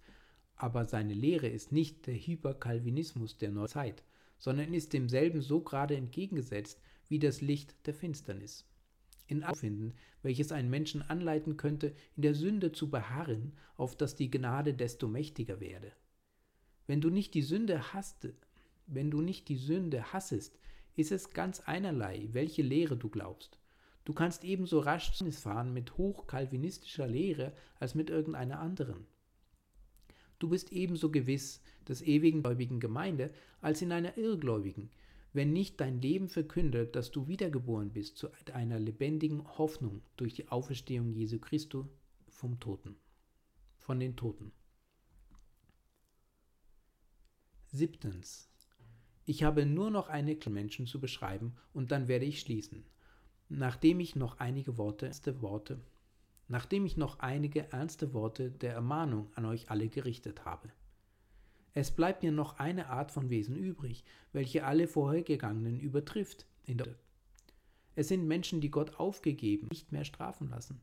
[0.55, 4.03] aber seine Lehre ist nicht der Hyperkalvinismus der Neuzeit,
[4.37, 8.65] sondern ist demselben so gerade entgegengesetzt wie das Licht der Finsternis
[9.27, 14.29] in Auffinden, welches einen Menschen anleiten könnte, in der Sünde zu beharren, auf dass die
[14.29, 15.91] Gnade desto mächtiger werde.
[16.87, 18.27] Wenn du nicht die Sünde hasst,
[18.87, 20.59] wenn du nicht die Sünde hassest,
[20.95, 23.59] ist es ganz einerlei, welche Lehre du glaubst.
[24.05, 29.07] Du kannst ebenso rasch fahren mit hochkalvinistischer Lehre als mit irgendeiner anderen.
[30.39, 34.89] Du bist ebenso gewiss des ewigen gläubigen Gemeinde als in einer irrgläubigen,
[35.33, 40.47] wenn nicht dein Leben verkündet, dass du wiedergeboren bist zu einer lebendigen Hoffnung durch die
[40.49, 41.85] Auferstehung Jesu Christus
[42.29, 42.95] vom Toten,
[43.77, 44.51] von den Toten.
[47.67, 48.49] Siebtens.
[49.25, 52.85] Ich habe nur noch eine Menschen zu beschreiben und dann werde ich schließen.
[53.49, 55.07] Nachdem ich noch einige Worte,
[55.41, 55.81] Worte,
[56.47, 60.71] nachdem ich noch einige ernste Worte der Ermahnung an euch alle gerichtet habe.
[61.73, 66.45] Es bleibt mir noch eine Art von Wesen übrig, welche alle vorhergegangenen übertrifft.
[67.95, 70.79] es sind Menschen, die Gott aufgegeben, nicht mehr strafen lassen.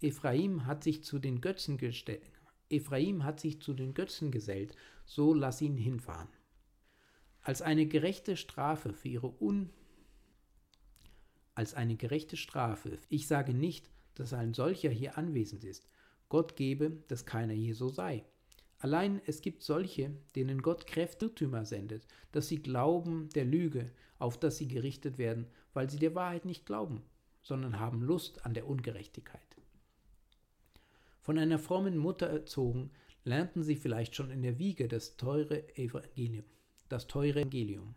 [0.00, 2.40] Ephraim hat sich zu den Götzen gestellt.
[2.68, 4.74] Ephraim hat sich zu den Götzen gesellt,
[5.04, 6.28] so lass ihn hinfahren.
[7.42, 9.70] Als eine gerechte Strafe für ihre Un
[11.54, 12.98] als eine gerechte Strafe.
[13.08, 15.86] Ich sage nicht, dass ein solcher hier anwesend ist.
[16.28, 18.24] Gott gebe, dass keiner hier so sei.
[18.78, 24.56] Allein es gibt solche, denen Gott Kräftirrtümer sendet, dass sie glauben der Lüge, auf dass
[24.58, 27.02] sie gerichtet werden, weil sie der Wahrheit nicht glauben.
[27.44, 29.40] sondern haben Lust an der Ungerechtigkeit.
[31.20, 32.90] Von einer frommen Mutter erzogen,
[33.22, 36.44] lernten sie vielleicht schon in der Wiege das teure Evangelium.
[36.88, 37.94] Das teure Evangelium.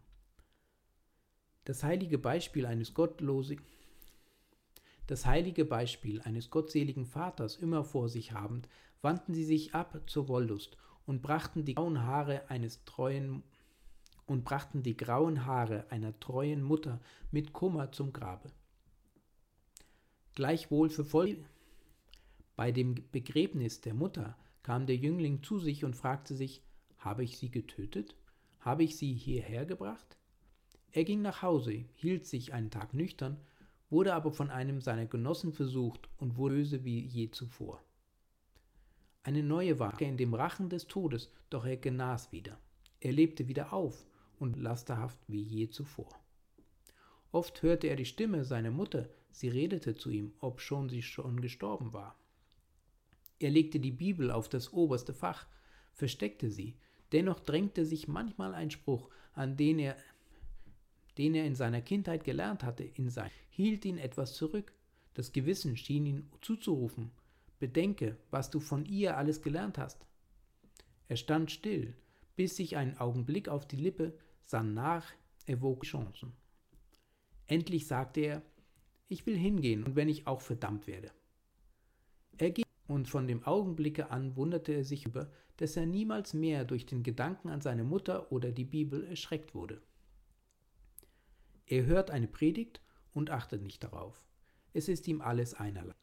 [1.66, 3.62] Das heilige Beispiel eines gottlosen
[5.08, 8.68] das heilige Beispiel eines gottseligen Vaters immer vor sich habend,
[9.02, 13.44] wandten sie sich ab zur Wollust und brachten die grauen Haare eines treuen
[14.26, 17.00] und brachten die grauen Haare einer treuen Mutter
[17.32, 18.52] mit Kummer zum Grabe.
[20.36, 21.46] Gleichwohl für voll
[22.58, 26.62] bei dem Begräbnis der Mutter kam der Jüngling zu sich und fragte sich,
[26.98, 28.16] habe ich sie getötet?
[28.60, 30.18] Habe ich sie hierher gebracht?
[30.92, 33.40] Er ging nach Hause, hielt sich einen Tag nüchtern,
[33.90, 37.84] wurde aber von einem seiner Genossen versucht und wurde böse wie je zuvor.
[39.24, 42.58] Eine neue Wage in dem Rachen des Todes, doch er genas wieder.
[43.00, 44.06] Er lebte wieder auf
[44.40, 46.10] und lasterhaft wie je zuvor.
[47.32, 51.94] Oft hörte er die Stimme seiner Mutter, sie redete zu ihm, obschon sie schon gestorben
[51.94, 52.18] war.
[53.40, 55.46] Er legte die Bibel auf das oberste Fach,
[55.94, 56.76] versteckte sie,
[57.12, 59.96] dennoch drängte sich manchmal ein Spruch, an den er,
[61.18, 64.74] den er in seiner Kindheit gelernt hatte, in sein, hielt ihn etwas zurück.
[65.14, 67.12] Das Gewissen schien ihn zuzurufen,
[67.60, 70.06] bedenke, was du von ihr alles gelernt hast.
[71.08, 71.96] Er stand still,
[72.36, 74.14] biss sich einen Augenblick auf die Lippe,
[74.44, 75.06] sann nach,
[75.46, 76.34] erwog Chancen.
[77.48, 78.42] Endlich sagte er,
[79.08, 81.12] ich will hingehen, und wenn ich auch verdammt werde.
[82.38, 86.66] Er ging, und von dem Augenblicke an wunderte er sich über, dass er niemals mehr
[86.66, 89.82] durch den Gedanken an seine Mutter oder die Bibel erschreckt wurde.
[91.68, 92.82] Er hört eine Predigt
[93.14, 94.26] und achtet nicht darauf.
[94.74, 95.94] Es ist ihm alles einerlei.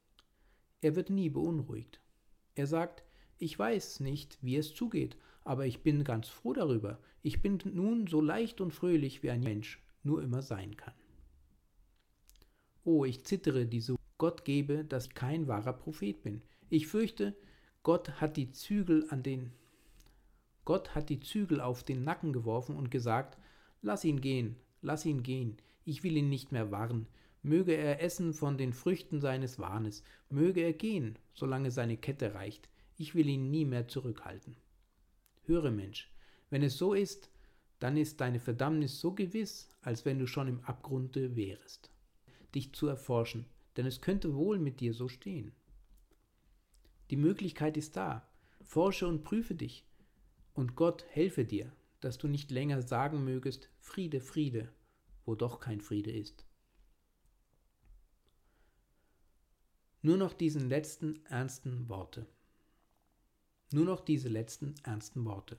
[0.83, 2.01] Er wird nie beunruhigt.
[2.55, 3.03] Er sagt,
[3.39, 7.01] ich weiß nicht, wie es zugeht, aber ich bin ganz froh darüber.
[7.23, 10.95] Ich bin nun so leicht und fröhlich, wie ein Mensch nur immer sein kann.
[12.85, 16.43] Oh, ich zittere, die so Gott gebe, dass ich kein wahrer Prophet bin.
[16.69, 17.35] Ich fürchte,
[17.83, 19.53] Gott hat die Zügel an den
[20.65, 23.39] Gott hat die Zügel auf den Nacken geworfen und gesagt,
[23.83, 27.09] lass ihn gehen, lass ihn gehen, ich will ihn nicht mehr warnen,
[27.43, 32.69] möge er essen von den Früchten seines Wahnes, möge er gehen, solange seine Kette reicht,
[32.97, 34.57] ich will ihn nie mehr zurückhalten.
[35.45, 36.11] Höre Mensch,
[36.51, 37.31] wenn es so ist,
[37.81, 41.91] dann ist deine Verdammnis so gewiss, als wenn du schon im Abgrunde wärest.
[42.55, 45.53] Dich zu erforschen, denn es könnte wohl mit dir so stehen.
[47.11, 48.27] Die Möglichkeit ist da.
[48.63, 49.85] Forsche und prüfe dich.
[50.55, 51.73] Und Gott helfe dir,
[52.05, 54.71] dass du nicht länger sagen mögest, Friede, Friede,
[55.25, 56.45] wo doch kein Friede ist.
[60.03, 62.27] Nur noch diesen letzten ernsten Worte.
[63.73, 65.59] Nur noch diese letzten ernsten Worte.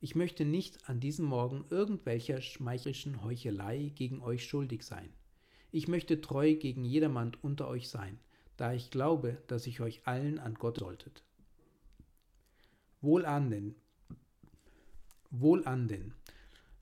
[0.00, 5.12] Ich möchte nicht an diesem Morgen irgendwelcher schmeichelischen Heuchelei gegen euch schuldig sein.
[5.72, 8.20] Ich möchte treu gegen jedermann unter euch sein,
[8.56, 11.24] da ich glaube, dass ich euch allen an Gott solltet.
[13.00, 13.74] Wohlan denn,
[15.40, 16.14] wohlan denn,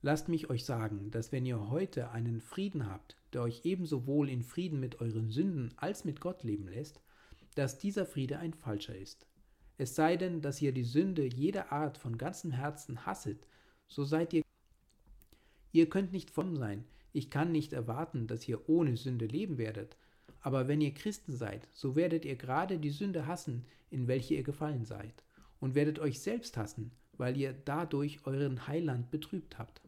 [0.02, 4.28] lasst mich euch sagen, dass wenn ihr heute einen Frieden habt, der euch ebenso wohl
[4.28, 7.00] in Frieden mit euren Sünden als mit Gott leben lässt,
[7.54, 9.26] dass dieser Friede ein falscher ist.
[9.76, 13.46] Es sei denn, dass ihr die Sünde jeder Art von ganzem Herzen hasset,
[13.88, 14.42] so seid ihr.
[15.72, 19.96] Ihr könnt nicht von sein, ich kann nicht erwarten, dass ihr ohne Sünde leben werdet,
[20.40, 24.42] aber wenn ihr Christen seid, so werdet ihr gerade die Sünde hassen, in welche ihr
[24.42, 25.24] gefallen seid,
[25.58, 29.80] und werdet euch selbst hassen, weil ihr dadurch euren Heiland betrübt habt.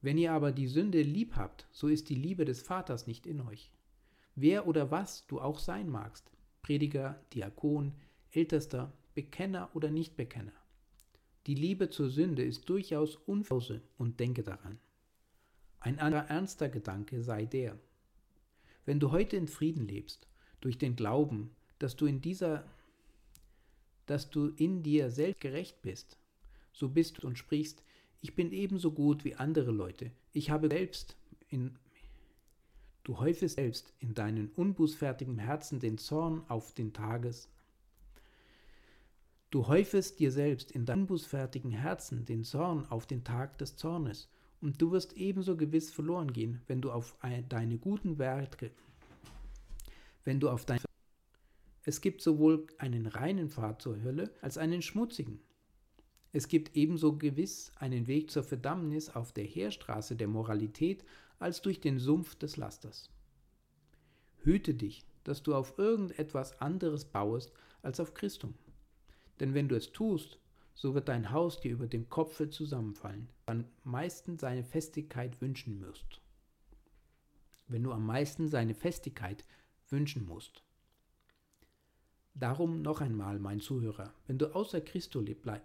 [0.00, 3.40] Wenn ihr aber die Sünde lieb habt, so ist die Liebe des Vaters nicht in
[3.40, 3.72] euch.
[4.34, 6.30] Wer oder was du auch sein magst,
[6.62, 7.94] Prediger, Diakon,
[8.30, 10.52] Ältester, Bekenner oder Nichtbekenner.
[11.46, 14.78] Die Liebe zur Sünde ist durchaus unfause und denke daran.
[15.80, 17.78] Ein anderer ernster Gedanke sei der,
[18.86, 20.26] wenn du heute in Frieden lebst,
[20.60, 22.64] durch den Glauben, dass du in dieser,
[24.06, 26.18] dass du in dir selbst gerecht bist,
[26.72, 27.82] so bist du und sprichst,
[28.20, 30.10] ich bin ebenso gut wie andere Leute.
[30.32, 31.16] Ich habe selbst
[31.48, 31.76] in
[33.04, 37.50] Du häufest selbst in deinem unbußfertigen Herzen den Zorn auf den Tages.
[39.50, 44.30] Du häufest dir selbst in deinem unbußfertigen Herzen den Zorn auf den Tag des Zornes
[44.62, 47.14] und du wirst ebenso gewiss verloren gehen, wenn du auf
[47.50, 48.70] deine guten Werke,
[50.24, 50.80] wenn du auf dein
[51.86, 55.40] Es gibt sowohl einen reinen Pfad zur Hölle als einen schmutzigen.
[56.32, 61.04] Es gibt ebenso gewiss einen Weg zur Verdammnis auf der Heerstraße der Moralität
[61.38, 63.10] als durch den Sumpf des Lasters.
[64.38, 68.54] Hüte dich, dass du auf irgendetwas anderes bauest als auf Christum.
[69.40, 70.38] Denn wenn du es tust,
[70.74, 76.20] so wird dein Haus dir über dem Kopfe zusammenfallen, dann meistens seine Festigkeit wünschen wirst.
[77.66, 79.44] wenn du am meisten seine Festigkeit
[79.88, 80.62] wünschen musst.
[82.34, 85.62] Darum noch einmal, mein Zuhörer, wenn du außer Christo lebst, bleib.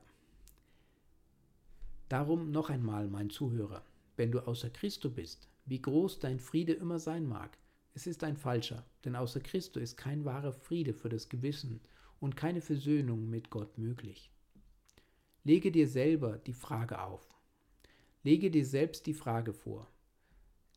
[2.10, 3.84] Darum noch einmal, mein Zuhörer,
[4.18, 7.58] wenn du außer Christo bist, wie groß dein Friede immer sein mag,
[7.96, 11.82] es ist ein falscher, denn außer Christo ist kein wahrer Friede für das Gewissen
[12.20, 14.30] und keine Versöhnung mit Gott möglich.
[15.44, 17.28] Lege dir selber die Frage auf.
[18.24, 19.88] Lege dir selbst die Frage vor.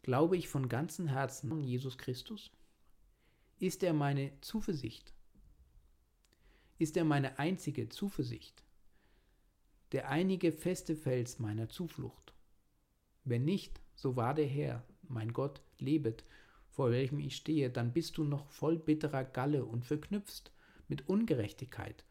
[0.03, 2.51] Glaube ich von ganzem Herzen an Jesus Christus?
[3.59, 5.13] Ist er meine Zuversicht?
[6.83, 8.65] Ist er meine einzige Zuversicht?
[9.93, 12.35] Der einige feste Fels meiner Zuflucht?
[13.23, 16.25] Wenn nicht, so wahr der Herr, mein Gott, lebet,
[16.71, 20.51] vor welchem ich stehe, dann bist du noch voll bitterer Galle und verknüpft
[20.89, 22.05] mit Ungerechtigkeit.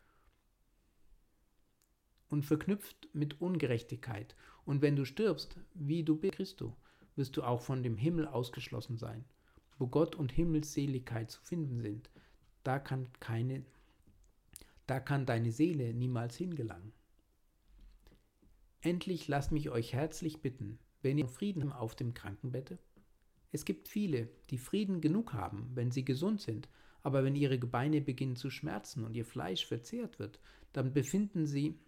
[2.30, 4.38] Und verknüpft mit Ungerechtigkeit.
[4.63, 6.78] Und wenn du stirbst, wie du bist, Christo,
[7.17, 9.26] wirst du auch von dem Himmel ausgeschlossen sein.
[9.78, 12.09] Wo Gott und Himmelsseligkeit zu finden sind,
[12.63, 13.65] da kann keine,
[14.92, 16.92] da kann deine Seele niemals hingelangen.
[18.82, 22.78] Endlich lasst mich euch herzlich bitten, wenn ihr Frieden auf dem Krankenbette?
[23.54, 26.68] Es gibt viele, die Frieden genug haben, wenn sie gesund sind,
[27.04, 30.42] aber wenn ihre Gebeine beginnen zu schmerzen und ihr Fleisch verzehrt wird,
[30.74, 31.80] dann befinden sie,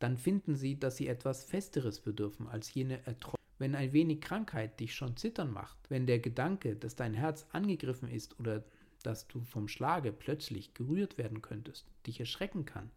[0.00, 3.36] dann finden sie, dass sie etwas Festeres bedürfen als jene Erträumung.
[3.58, 8.08] Wenn ein wenig Krankheit dich schon zittern macht, wenn der Gedanke, dass dein Herz angegriffen
[8.08, 8.64] ist oder
[9.02, 12.90] dass du vom Schlage plötzlich gerührt werden könntest, dich erschrecken kann,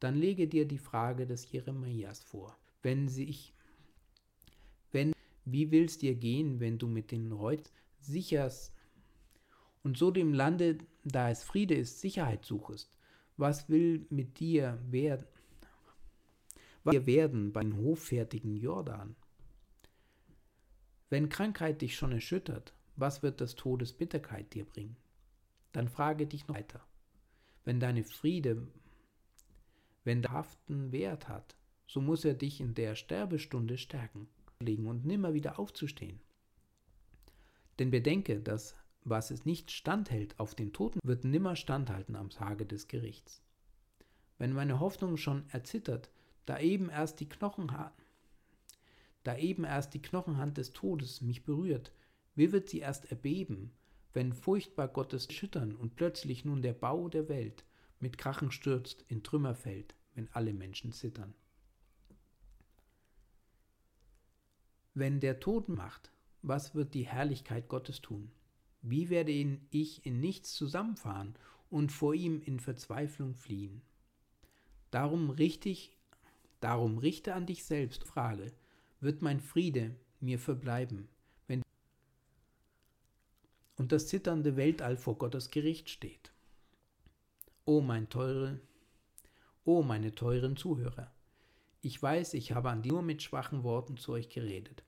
[0.00, 2.56] dann lege dir die Frage des Jeremias vor.
[2.82, 3.54] Wenn sich,
[4.92, 5.12] wenn,
[5.44, 8.74] wie willst dir gehen, wenn du mit den Reut sicherst
[9.82, 12.90] und so dem Lande, da es Friede ist, Sicherheit suchest?
[13.36, 15.26] Was will mit dir werden?
[16.84, 19.16] Was wir werden beim hoffärtigen Jordan?
[21.10, 24.96] Wenn Krankheit dich schon erschüttert, was wird das Todesbitterkeit dir bringen?
[25.74, 26.80] Dann frage dich noch weiter.
[27.64, 28.66] Wenn deine Friede,
[30.04, 34.26] wenn der haften Wert hat, so muss er dich in der Sterbestunde stärken,
[34.58, 36.18] legen und nimmer wieder aufzustehen.
[37.78, 38.74] Denn bedenke, dass
[39.06, 43.42] was es nicht standhält auf den Toten, wird nimmer standhalten am Tage des Gerichts.
[44.38, 46.10] Wenn meine Hoffnung schon erzittert,
[46.46, 47.92] da eben erst die Knochenhaut
[49.24, 51.90] da eben erst die Knochenhand des Todes mich berührt,
[52.34, 53.72] wie wird sie erst erbeben,
[54.14, 57.64] wenn furchtbar Gottes schüttern und plötzlich nun der Bau der Welt
[57.98, 61.34] mit Krachen stürzt, in Trümmer fällt, wenn alle Menschen zittern.
[64.94, 66.12] Wenn der Tod macht,
[66.42, 68.30] was wird die Herrlichkeit Gottes tun?
[68.82, 71.34] Wie werde ich in nichts zusammenfahren
[71.68, 73.82] und vor ihm in Verzweiflung fliehen?
[74.92, 75.96] Darum richte ich,
[76.60, 78.52] darum richte an dich selbst Frage,
[79.00, 81.08] wird mein Friede mir verbleiben,
[83.84, 86.32] und das zitternde Weltall vor Gottes Gericht steht.
[87.66, 88.58] O mein teure,
[89.66, 91.12] o meine teuren Zuhörer,
[91.82, 94.84] ich weiß, ich habe an die nur mit schwachen Worten zu euch geredet.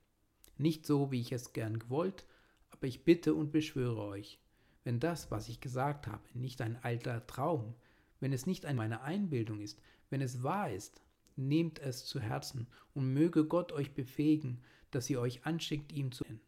[0.57, 2.25] Nicht so, wie ich es gern gewollt,
[2.71, 4.41] aber ich bitte und beschwöre euch,
[4.83, 7.75] wenn das, was ich gesagt habe, nicht ein alter Traum,
[8.21, 9.79] wenn es nicht an meiner Einbildung ist,
[10.09, 11.03] wenn es wahr ist,
[11.37, 16.25] nehmt es zu Herzen und möge Gott euch befähigen, dass ihr euch anschickt, ihm zu
[16.25, 16.41] dienen.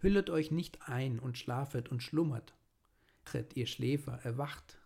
[0.00, 2.54] Hüllet euch nicht ein und schlafet und schlummert.
[3.28, 4.78] Wachet, ihr Schläfer, erwacht.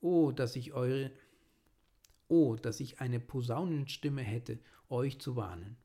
[0.00, 1.12] O, dass ich eure,
[2.28, 5.76] o, dass ich eine Posaunenstimme hätte, euch zu warnen.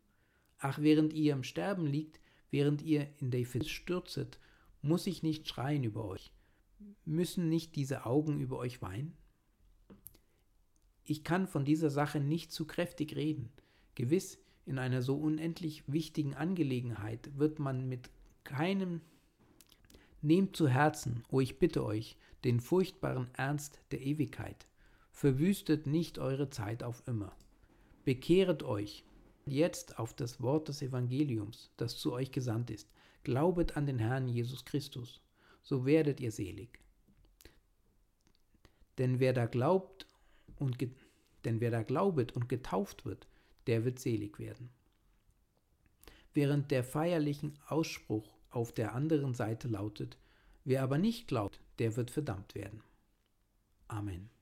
[0.60, 2.22] Ach, während ihr im Sterben liegt,
[2.52, 4.40] während ihr in der Fels stürzet,
[4.82, 6.32] muss ich nicht schreien über euch.
[7.04, 9.18] Müssen nicht diese Augen über euch weinen?
[11.04, 13.52] Ich kann von dieser Sache nicht zu kräftig reden.
[13.96, 18.10] Gewiss, in einer so unendlich wichtigen Angelegenheit wird man mit
[18.44, 19.02] keinem
[20.22, 24.68] Nehmt zu Herzen, o ich bitte euch, den furchtbaren Ernst der Ewigkeit.
[25.12, 27.36] Verwüstet nicht eure Zeit auf immer.
[28.06, 29.04] Bekehret euch
[29.46, 32.90] jetzt auf das Wort des Evangeliums, das zu euch gesandt ist.
[33.24, 35.22] Glaubet an den Herrn Jesus Christus,
[35.62, 36.80] so werdet ihr selig.
[38.98, 40.08] Denn wer da glaubt
[40.58, 40.78] und
[41.44, 43.28] denn wer da glaubet und getauft wird,
[43.68, 44.70] der wird selig werden.
[46.34, 50.18] Während der feierlichen Ausspruch auf der anderen Seite lautet,
[50.64, 52.82] wer aber nicht glaubt, der wird verdammt werden.
[53.88, 54.33] Amen.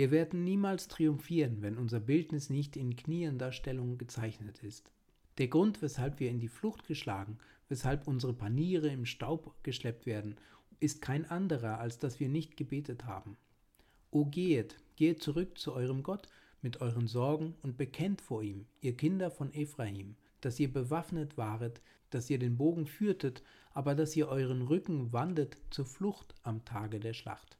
[0.00, 4.90] Wir werden niemals triumphieren, wenn unser Bildnis nicht in kniender Stellung gezeichnet ist.
[5.36, 7.36] Der Grund, weshalb wir in die Flucht geschlagen,
[7.68, 10.36] weshalb unsere Paniere im Staub geschleppt werden,
[10.78, 13.36] ist kein anderer, als dass wir nicht gebetet haben.
[14.10, 16.28] O gehet, gehet zurück zu eurem Gott
[16.62, 21.82] mit euren Sorgen und bekennt vor ihm, ihr Kinder von Ephraim, dass ihr bewaffnet waret,
[22.08, 23.42] dass ihr den Bogen führtet,
[23.74, 27.59] aber dass ihr euren Rücken wandet zur Flucht am Tage der Schlacht.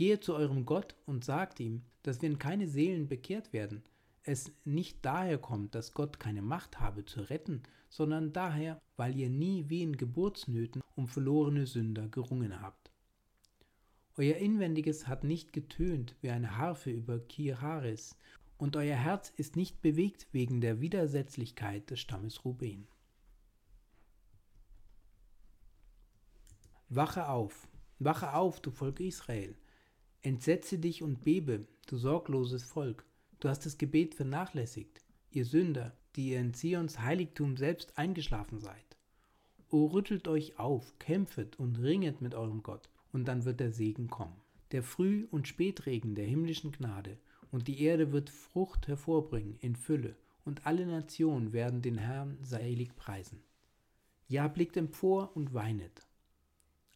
[0.00, 3.82] Gehet zu eurem Gott und sagt ihm, dass wenn keine Seelen bekehrt werden,
[4.22, 9.28] es nicht daher kommt, dass Gott keine Macht habe zu retten, sondern daher, weil ihr
[9.28, 12.90] nie wie in Geburtsnöten um verlorene Sünder gerungen habt.
[14.16, 18.16] Euer Inwendiges hat nicht getönt wie eine Harfe über Kiharis,
[18.56, 22.88] und euer Herz ist nicht bewegt wegen der Widersetzlichkeit des Stammes Ruben.
[26.88, 29.54] Wache auf, wache auf, du Volk Israel,
[30.22, 33.04] entsetze dich und bebe, du sorgloses Volk,
[33.40, 35.00] du hast das Gebet vernachlässigt,
[35.30, 38.96] ihr Sünder, die ihr in Zions Heiligtum selbst eingeschlafen seid.
[39.70, 44.08] O rüttelt euch auf, kämpfet und ringet mit eurem Gott, und dann wird der Segen
[44.08, 44.40] kommen.
[44.72, 47.18] Der Früh- und Spätregen der himmlischen Gnade,
[47.50, 52.94] und die Erde wird Frucht hervorbringen in Fülle, und alle Nationen werden den Herrn seilig
[52.96, 53.42] preisen.
[54.28, 56.06] Ja, blickt empor und weinet.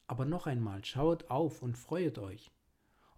[0.06, 2.50] Aber noch einmal, schauet auf und freuet euch.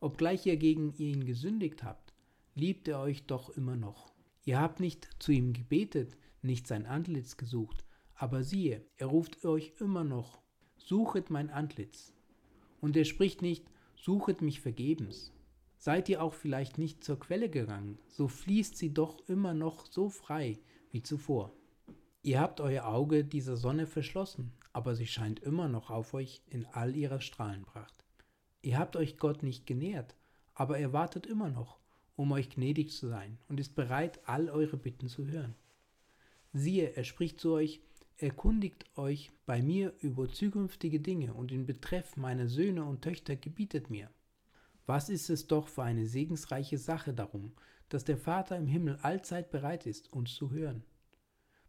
[0.01, 2.13] Obgleich ihr gegen ihn gesündigt habt,
[2.55, 4.13] liebt er euch doch immer noch.
[4.45, 7.85] Ihr habt nicht zu ihm gebetet, nicht sein Antlitz gesucht,
[8.15, 10.41] aber siehe, er ruft euch immer noch,
[10.77, 12.13] suchet mein Antlitz.
[12.81, 13.65] Und er spricht nicht,
[13.97, 15.33] suchet mich vergebens.
[15.79, 20.09] Seid ihr auch vielleicht nicht zur Quelle gegangen, so fließt sie doch immer noch so
[20.09, 20.59] frei
[20.91, 21.53] wie zuvor.
[22.23, 26.67] Ihr habt euer Auge dieser Sonne verschlossen, aber sie scheint immer noch auf euch in
[26.67, 28.06] all ihrer Strahlenpracht.
[28.67, 30.17] Ihr habt euch Gott nicht genährt,
[30.53, 31.79] aber er wartet immer noch,
[32.17, 35.55] um euch gnädig zu sein und ist bereit, all eure Bitten zu hören.
[36.53, 37.81] Siehe, er spricht zu euch,
[38.17, 43.89] erkundigt euch bei mir über zukünftige Dinge und in Betreff meiner Söhne und Töchter gebietet
[43.89, 44.11] mir.
[44.85, 47.53] Was ist es doch für eine segensreiche Sache darum,
[47.89, 50.83] dass der Vater im Himmel allzeit bereit ist, uns zu hören.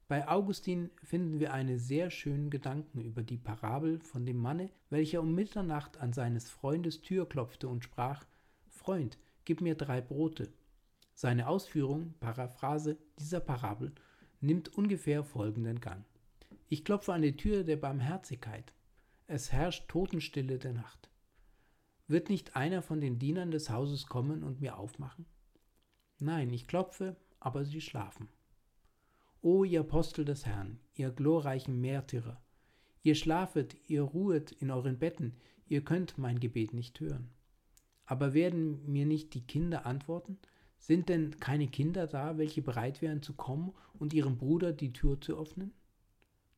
[0.08, 5.20] Bei Augustin finden wir einen sehr schönen Gedanken über die Parabel von dem Manne, welcher
[5.20, 8.26] um Mitternacht an seines Freundes Tür klopfte und sprach,
[8.70, 10.53] Freund, gib mir drei Brote.
[11.14, 13.91] Seine Ausführung, Paraphrase dieser Parabel,
[14.39, 16.05] nimmt ungefähr folgenden Gang.
[16.70, 18.74] Ich klopfe an die Tür der Barmherzigkeit.
[19.26, 21.10] Es herrscht Totenstille der Nacht.
[22.08, 25.26] Wird nicht einer von den Dienern des Hauses kommen und mir aufmachen?
[26.20, 28.30] Nein, ich klopfe, aber sie schlafen.
[29.42, 32.42] O ihr Apostel des Herrn, ihr glorreichen Märtyrer,
[33.04, 35.36] ihr schlafet, ihr ruhet in euren Betten,
[35.68, 37.30] ihr könnt mein Gebet nicht hören.
[38.06, 40.40] Aber werden mir nicht die Kinder antworten?
[40.80, 45.22] Sind denn keine Kinder da, welche bereit wären zu kommen und ihrem Bruder die Tür
[45.22, 45.72] zu öffnen?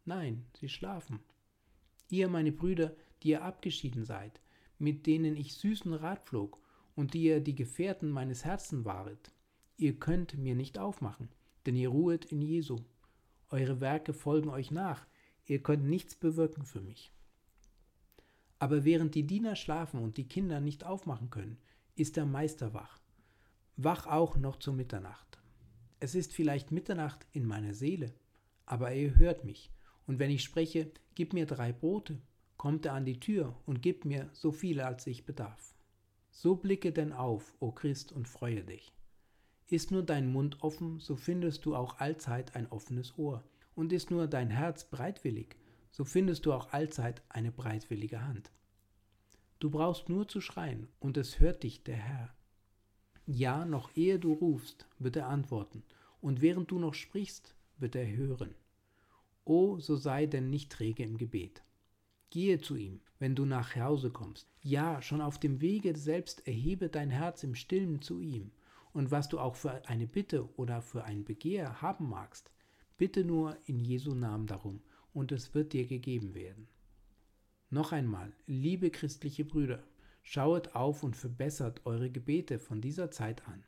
[0.05, 1.19] Nein, sie schlafen.
[2.09, 4.41] Ihr, meine Brüder, die ihr abgeschieden seid,
[4.77, 6.61] mit denen ich süßen Rat flog
[6.95, 9.33] und die ihr die Gefährten meines Herzens waret,
[9.77, 11.29] ihr könnt mir nicht aufmachen,
[11.65, 12.79] denn ihr ruhet in Jesu.
[13.49, 15.05] Eure Werke folgen euch nach,
[15.45, 17.11] ihr könnt nichts bewirken für mich.
[18.59, 21.57] Aber während die Diener schlafen und die Kinder nicht aufmachen können,
[21.95, 22.99] ist der Meister wach.
[23.77, 25.39] Wach auch noch zur Mitternacht.
[25.99, 28.13] Es ist vielleicht Mitternacht in meiner Seele,
[28.65, 29.71] aber er hört mich,
[30.05, 32.21] und wenn ich spreche, gib mir drei Brote,
[32.57, 35.75] kommt er an die Tür und gibt mir so viele, als ich bedarf.
[36.31, 38.93] So blicke denn auf, o Christ, und freue dich.
[39.69, 43.43] Ist nur dein Mund offen, so findest du auch allzeit ein offenes Ohr,
[43.75, 45.55] und ist nur dein Herz breitwillig,
[45.91, 48.51] so findest du auch allzeit eine breitwillige Hand.
[49.59, 52.33] Du brauchst nur zu schreien, und es hört dich der Herr.
[53.27, 55.83] Ja, noch ehe du rufst, wird er antworten,
[56.19, 58.55] und während du noch sprichst, wird er hören.
[59.45, 61.61] O, so sei denn nicht träge im Gebet.
[62.31, 64.47] Gehe zu ihm, wenn du nach Hause kommst.
[64.61, 68.51] Ja, schon auf dem Wege selbst erhebe dein Herz im Stillen zu ihm.
[68.93, 72.51] Und was du auch für eine Bitte oder für ein Begehr haben magst,
[72.97, 74.81] bitte nur in Jesu Namen darum,
[75.13, 76.67] und es wird dir gegeben werden.
[77.69, 79.83] Noch einmal, liebe christliche Brüder,
[80.23, 83.63] schauet auf und verbessert eure Gebete von dieser Zeit an.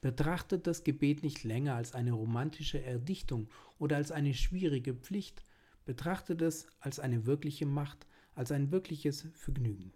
[0.00, 5.44] Betrachtet das Gebet nicht länger als eine romantische Erdichtung oder als eine schwierige Pflicht,
[5.84, 9.92] betrachtet es als eine wirkliche Macht, als ein wirkliches Vergnügen.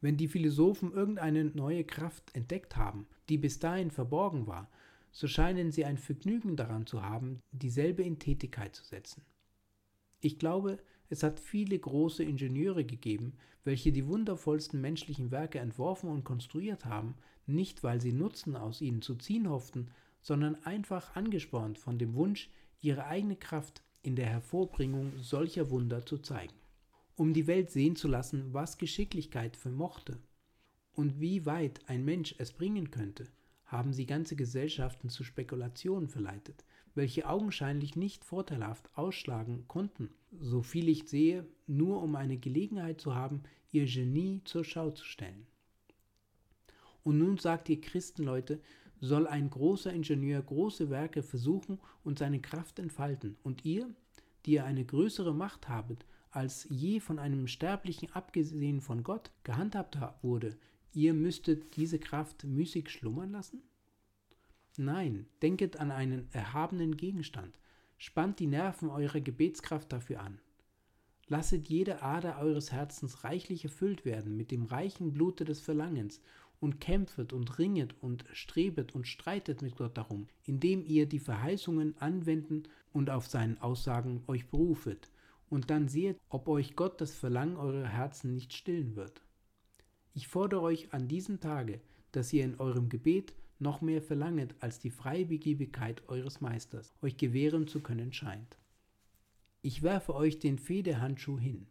[0.00, 4.70] Wenn die Philosophen irgendeine neue Kraft entdeckt haben, die bis dahin verborgen war,
[5.12, 9.22] so scheinen sie ein Vergnügen daran zu haben, dieselbe in Tätigkeit zu setzen.
[10.20, 10.78] Ich glaube,
[11.12, 13.34] Es hat viele große Ingenieure gegeben,
[13.64, 19.02] welche die wundervollsten menschlichen Werke entworfen und konstruiert haben, nicht weil sie Nutzen aus ihnen
[19.02, 19.90] zu ziehen hofften,
[20.22, 22.48] sondern einfach angespornt von dem Wunsch,
[22.80, 26.54] ihre eigene Kraft in der Hervorbringung solcher Wunder zu zeigen,
[27.20, 30.16] um die Welt sehen zu lassen, was Geschicklichkeit vermochte
[30.94, 33.28] und wie weit ein Mensch es bringen könnte,
[33.66, 36.64] haben sie ganze Gesellschaften zu Spekulationen verleitet,
[36.94, 40.08] welche augenscheinlich nicht vorteilhaft ausschlagen konnten,
[40.40, 45.04] so viel ich sehe, nur um eine Gelegenheit zu haben, ihr Genie zur Schau zu
[45.04, 45.46] stellen.
[47.02, 48.62] Und nun sagt ihr Christenleute,
[48.98, 53.90] soll ein großer Ingenieur große Werke versuchen und seine Kraft entfalten, und ihr,
[54.46, 59.98] die ihr eine größere Macht habet, als je von einem Sterblichen abgesehen von Gott gehandhabt
[60.22, 60.56] wurde,
[60.92, 63.62] ihr müsstet diese Kraft müßig schlummern lassen?
[64.76, 67.58] Nein, denket an einen erhabenen Gegenstand,
[67.98, 70.40] spannt die Nerven eurer Gebetskraft dafür an.
[71.26, 76.20] Lasset jede Ader eures Herzens reichlich erfüllt werden mit dem reichen Blute des Verlangens
[76.60, 81.96] und kämpfet und ringet und strebet und streitet mit Gott darum, indem ihr die Verheißungen
[81.98, 85.08] anwenden und auf seinen Aussagen euch berufet,
[85.50, 89.20] und dann seht, ob euch Gott das Verlangen eurer Herzen nicht stillen wird.
[90.14, 91.80] Ich fordere euch an diesem Tage,
[92.12, 97.66] dass ihr in eurem Gebet noch mehr verlanget, als die Freibegiebigkeit eures Meisters euch gewähren
[97.66, 98.56] zu können scheint.
[99.62, 101.66] Ich werfe euch den Federhandschuh hin.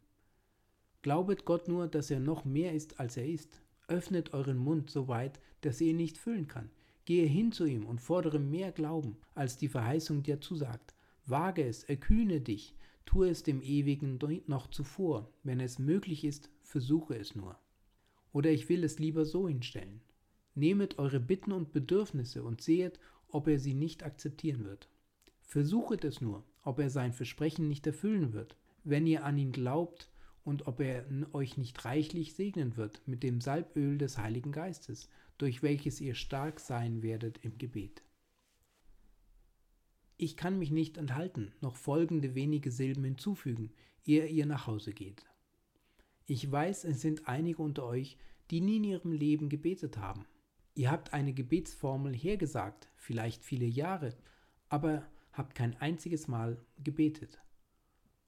[1.01, 3.61] Glaubet Gott nur, dass er noch mehr ist, als er ist.
[3.87, 6.69] Öffnet euren Mund so weit, dass er ihn nicht füllen kann.
[7.05, 10.93] Gehe hin zu ihm und fordere mehr Glauben, als die Verheißung dir zusagt.
[11.25, 12.75] Wage es, erkühne dich,
[13.05, 15.31] tue es dem Ewigen noch zuvor.
[15.43, 17.57] Wenn es möglich ist, versuche es nur.
[18.31, 20.01] Oder ich will es lieber so hinstellen.
[20.55, 24.89] Nehmet eure Bitten und Bedürfnisse und sehet, ob er sie nicht akzeptieren wird.
[25.41, 30.09] Versuchet es nur, ob er sein Versprechen nicht erfüllen wird, wenn ihr an ihn glaubt
[30.43, 35.63] und ob er euch nicht reichlich segnen wird mit dem Salböl des Heiligen Geistes, durch
[35.63, 38.03] welches ihr stark sein werdet im Gebet.
[40.21, 43.71] Ich kann mich nicht enthalten, noch folgende wenige Silben hinzufügen,
[44.03, 45.25] ehe ihr nach Hause geht.
[46.25, 48.17] Ich weiß, es sind einige unter euch,
[48.51, 50.25] die nie in ihrem Leben gebetet haben.
[50.75, 54.13] Ihr habt eine Gebetsformel hergesagt, vielleicht viele Jahre,
[54.67, 57.41] aber habt kein einziges Mal gebetet.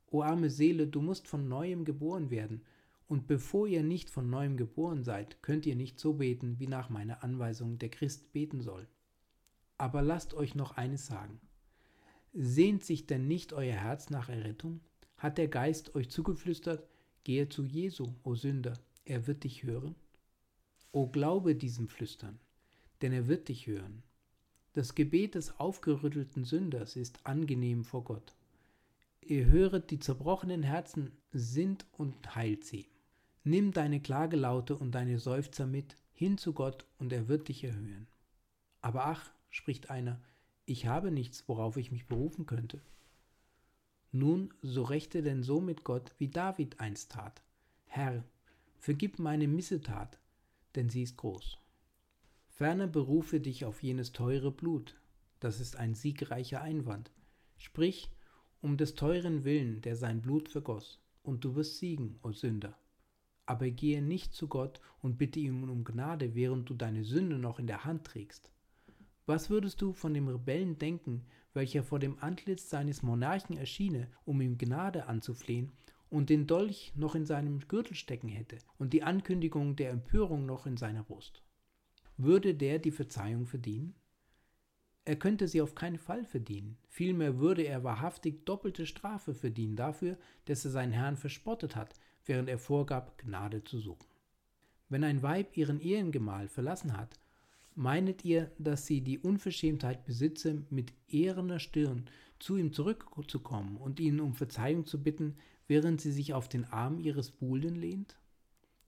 [0.07, 2.61] O arme Seele, du musst von neuem geboren werden,
[3.09, 6.89] und bevor ihr nicht von neuem geboren seid, könnt ihr nicht so beten, wie nach
[6.89, 8.87] meiner Anweisung der Christ beten soll.
[9.77, 11.41] Aber lasst euch noch eines sagen.
[12.33, 14.79] Sehnt sich denn nicht euer Herz nach Errettung?
[15.17, 16.87] Hat der Geist euch zugeflüstert,
[17.25, 18.73] gehe zu Jesu, o Sünder,
[19.03, 19.95] er wird dich hören?
[20.93, 22.39] O glaube diesem Flüstern,
[23.01, 24.03] denn er wird dich hören.
[24.73, 28.33] Das Gebet des aufgerüttelten Sünders ist angenehm vor Gott.
[29.19, 32.87] Ihr höret die zerbrochenen Herzen sind und heilt sie.
[33.43, 38.07] Nimm deine Klagelaute und deine Seufzer mit hin zu Gott und er wird dich erhöhen.
[38.79, 40.21] Aber ach, spricht einer,
[40.65, 42.81] ich habe nichts, worauf ich mich berufen könnte.
[44.11, 47.41] Nun, so rechte denn so mit Gott, wie David einst tat.
[47.85, 48.23] Herr,
[48.77, 50.19] vergib meine Missetat,
[50.75, 51.57] denn sie ist groß.
[52.49, 54.99] Ferner berufe dich auf jenes teure Blut,
[55.39, 57.11] das ist ein siegreicher Einwand.
[57.57, 58.11] Sprich,
[58.61, 62.77] um des teuren Willen, der sein Blut vergoss, und du wirst siegen, o Sünder.
[63.45, 67.59] Aber gehe nicht zu Gott und bitte ihn um Gnade, während du deine Sünde noch
[67.59, 68.51] in der Hand trägst.
[69.25, 74.41] Was würdest du von dem Rebellen denken, welcher vor dem Antlitz seines Monarchen erschiene, um
[74.41, 75.71] ihm Gnade anzuflehen
[76.09, 80.65] und den Dolch noch in seinem Gürtel stecken hätte und die Ankündigung der Empörung noch
[80.65, 81.43] in seiner Brust.
[82.17, 83.95] Würde der die Verzeihung verdienen?
[85.03, 86.77] Er könnte sie auf keinen Fall verdienen.
[86.87, 91.95] Vielmehr würde er wahrhaftig doppelte Strafe verdienen dafür, dass er seinen Herrn verspottet hat,
[92.25, 94.07] während er vorgab, Gnade zu suchen.
[94.89, 97.19] Wenn ein Weib ihren Ehengemahl verlassen hat,
[97.75, 102.05] meinet ihr, dass sie die Unverschämtheit besitze, mit ehrener Stirn
[102.39, 106.99] zu ihm zurückzukommen und ihn um Verzeihung zu bitten, während sie sich auf den Arm
[106.99, 108.17] ihres Buhlen lehnt?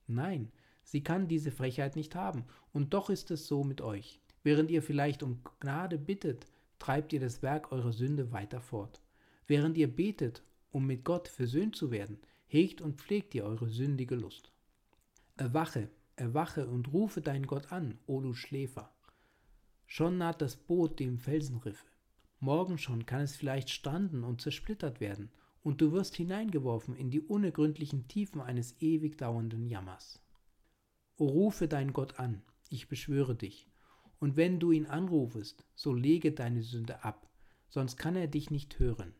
[0.06, 4.20] Nein, sie kann diese Frechheit nicht haben, und doch ist es so mit euch.
[4.42, 6.46] Während ihr vielleicht um Gnade bittet,
[6.78, 9.00] treibt ihr das Werk eurer Sünde weiter fort.
[9.46, 14.16] Während ihr betet, um mit Gott versöhnt zu werden, hegt und pflegt ihr eure sündige
[14.16, 14.52] Lust.
[15.36, 18.92] Erwache, erwache und rufe deinen Gott an, o du Schläfer.
[19.86, 21.86] Schon naht das Boot dem Felsenriffe.
[22.40, 25.30] Morgen schon kann es vielleicht stranden und zersplittert werden,
[25.62, 30.20] und du wirst hineingeworfen in die unergründlichen Tiefen eines ewig dauernden Jammers.
[31.16, 33.68] O rufe deinen Gott an, ich beschwöre dich,
[34.18, 37.30] und wenn du ihn anrufest, so lege deine Sünde ab,
[37.68, 39.14] sonst kann er dich nicht hören.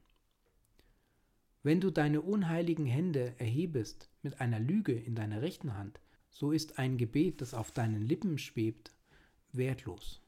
[1.62, 5.98] Wenn du deine unheiligen Hände erhebest mit einer Lüge in deiner rechten Hand,
[6.34, 8.92] so ist ein Gebet, das auf deinen Lippen schwebt,
[9.52, 10.20] wertlos.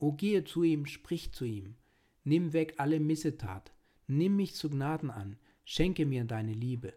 [0.00, 1.76] O gehe zu ihm, sprich zu ihm,
[2.24, 3.72] nimm weg alle Missetat,
[4.08, 6.92] nimm mich zu Gnaden an, schenke mir deine Liebe,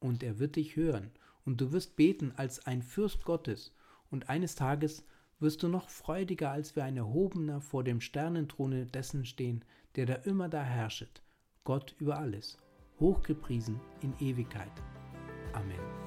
[0.00, 1.10] und er wird dich hören,
[1.44, 3.74] und du wirst beten als ein Fürst Gottes,
[4.10, 5.04] und eines Tages
[5.38, 9.64] wirst du noch freudiger als wie ein Erhobener vor dem Sternenthrone dessen stehen,
[9.96, 11.22] der da immer da herrschet,
[11.64, 12.58] Gott über alles,
[13.00, 14.72] hochgepriesen in Ewigkeit.
[15.54, 16.05] Amen.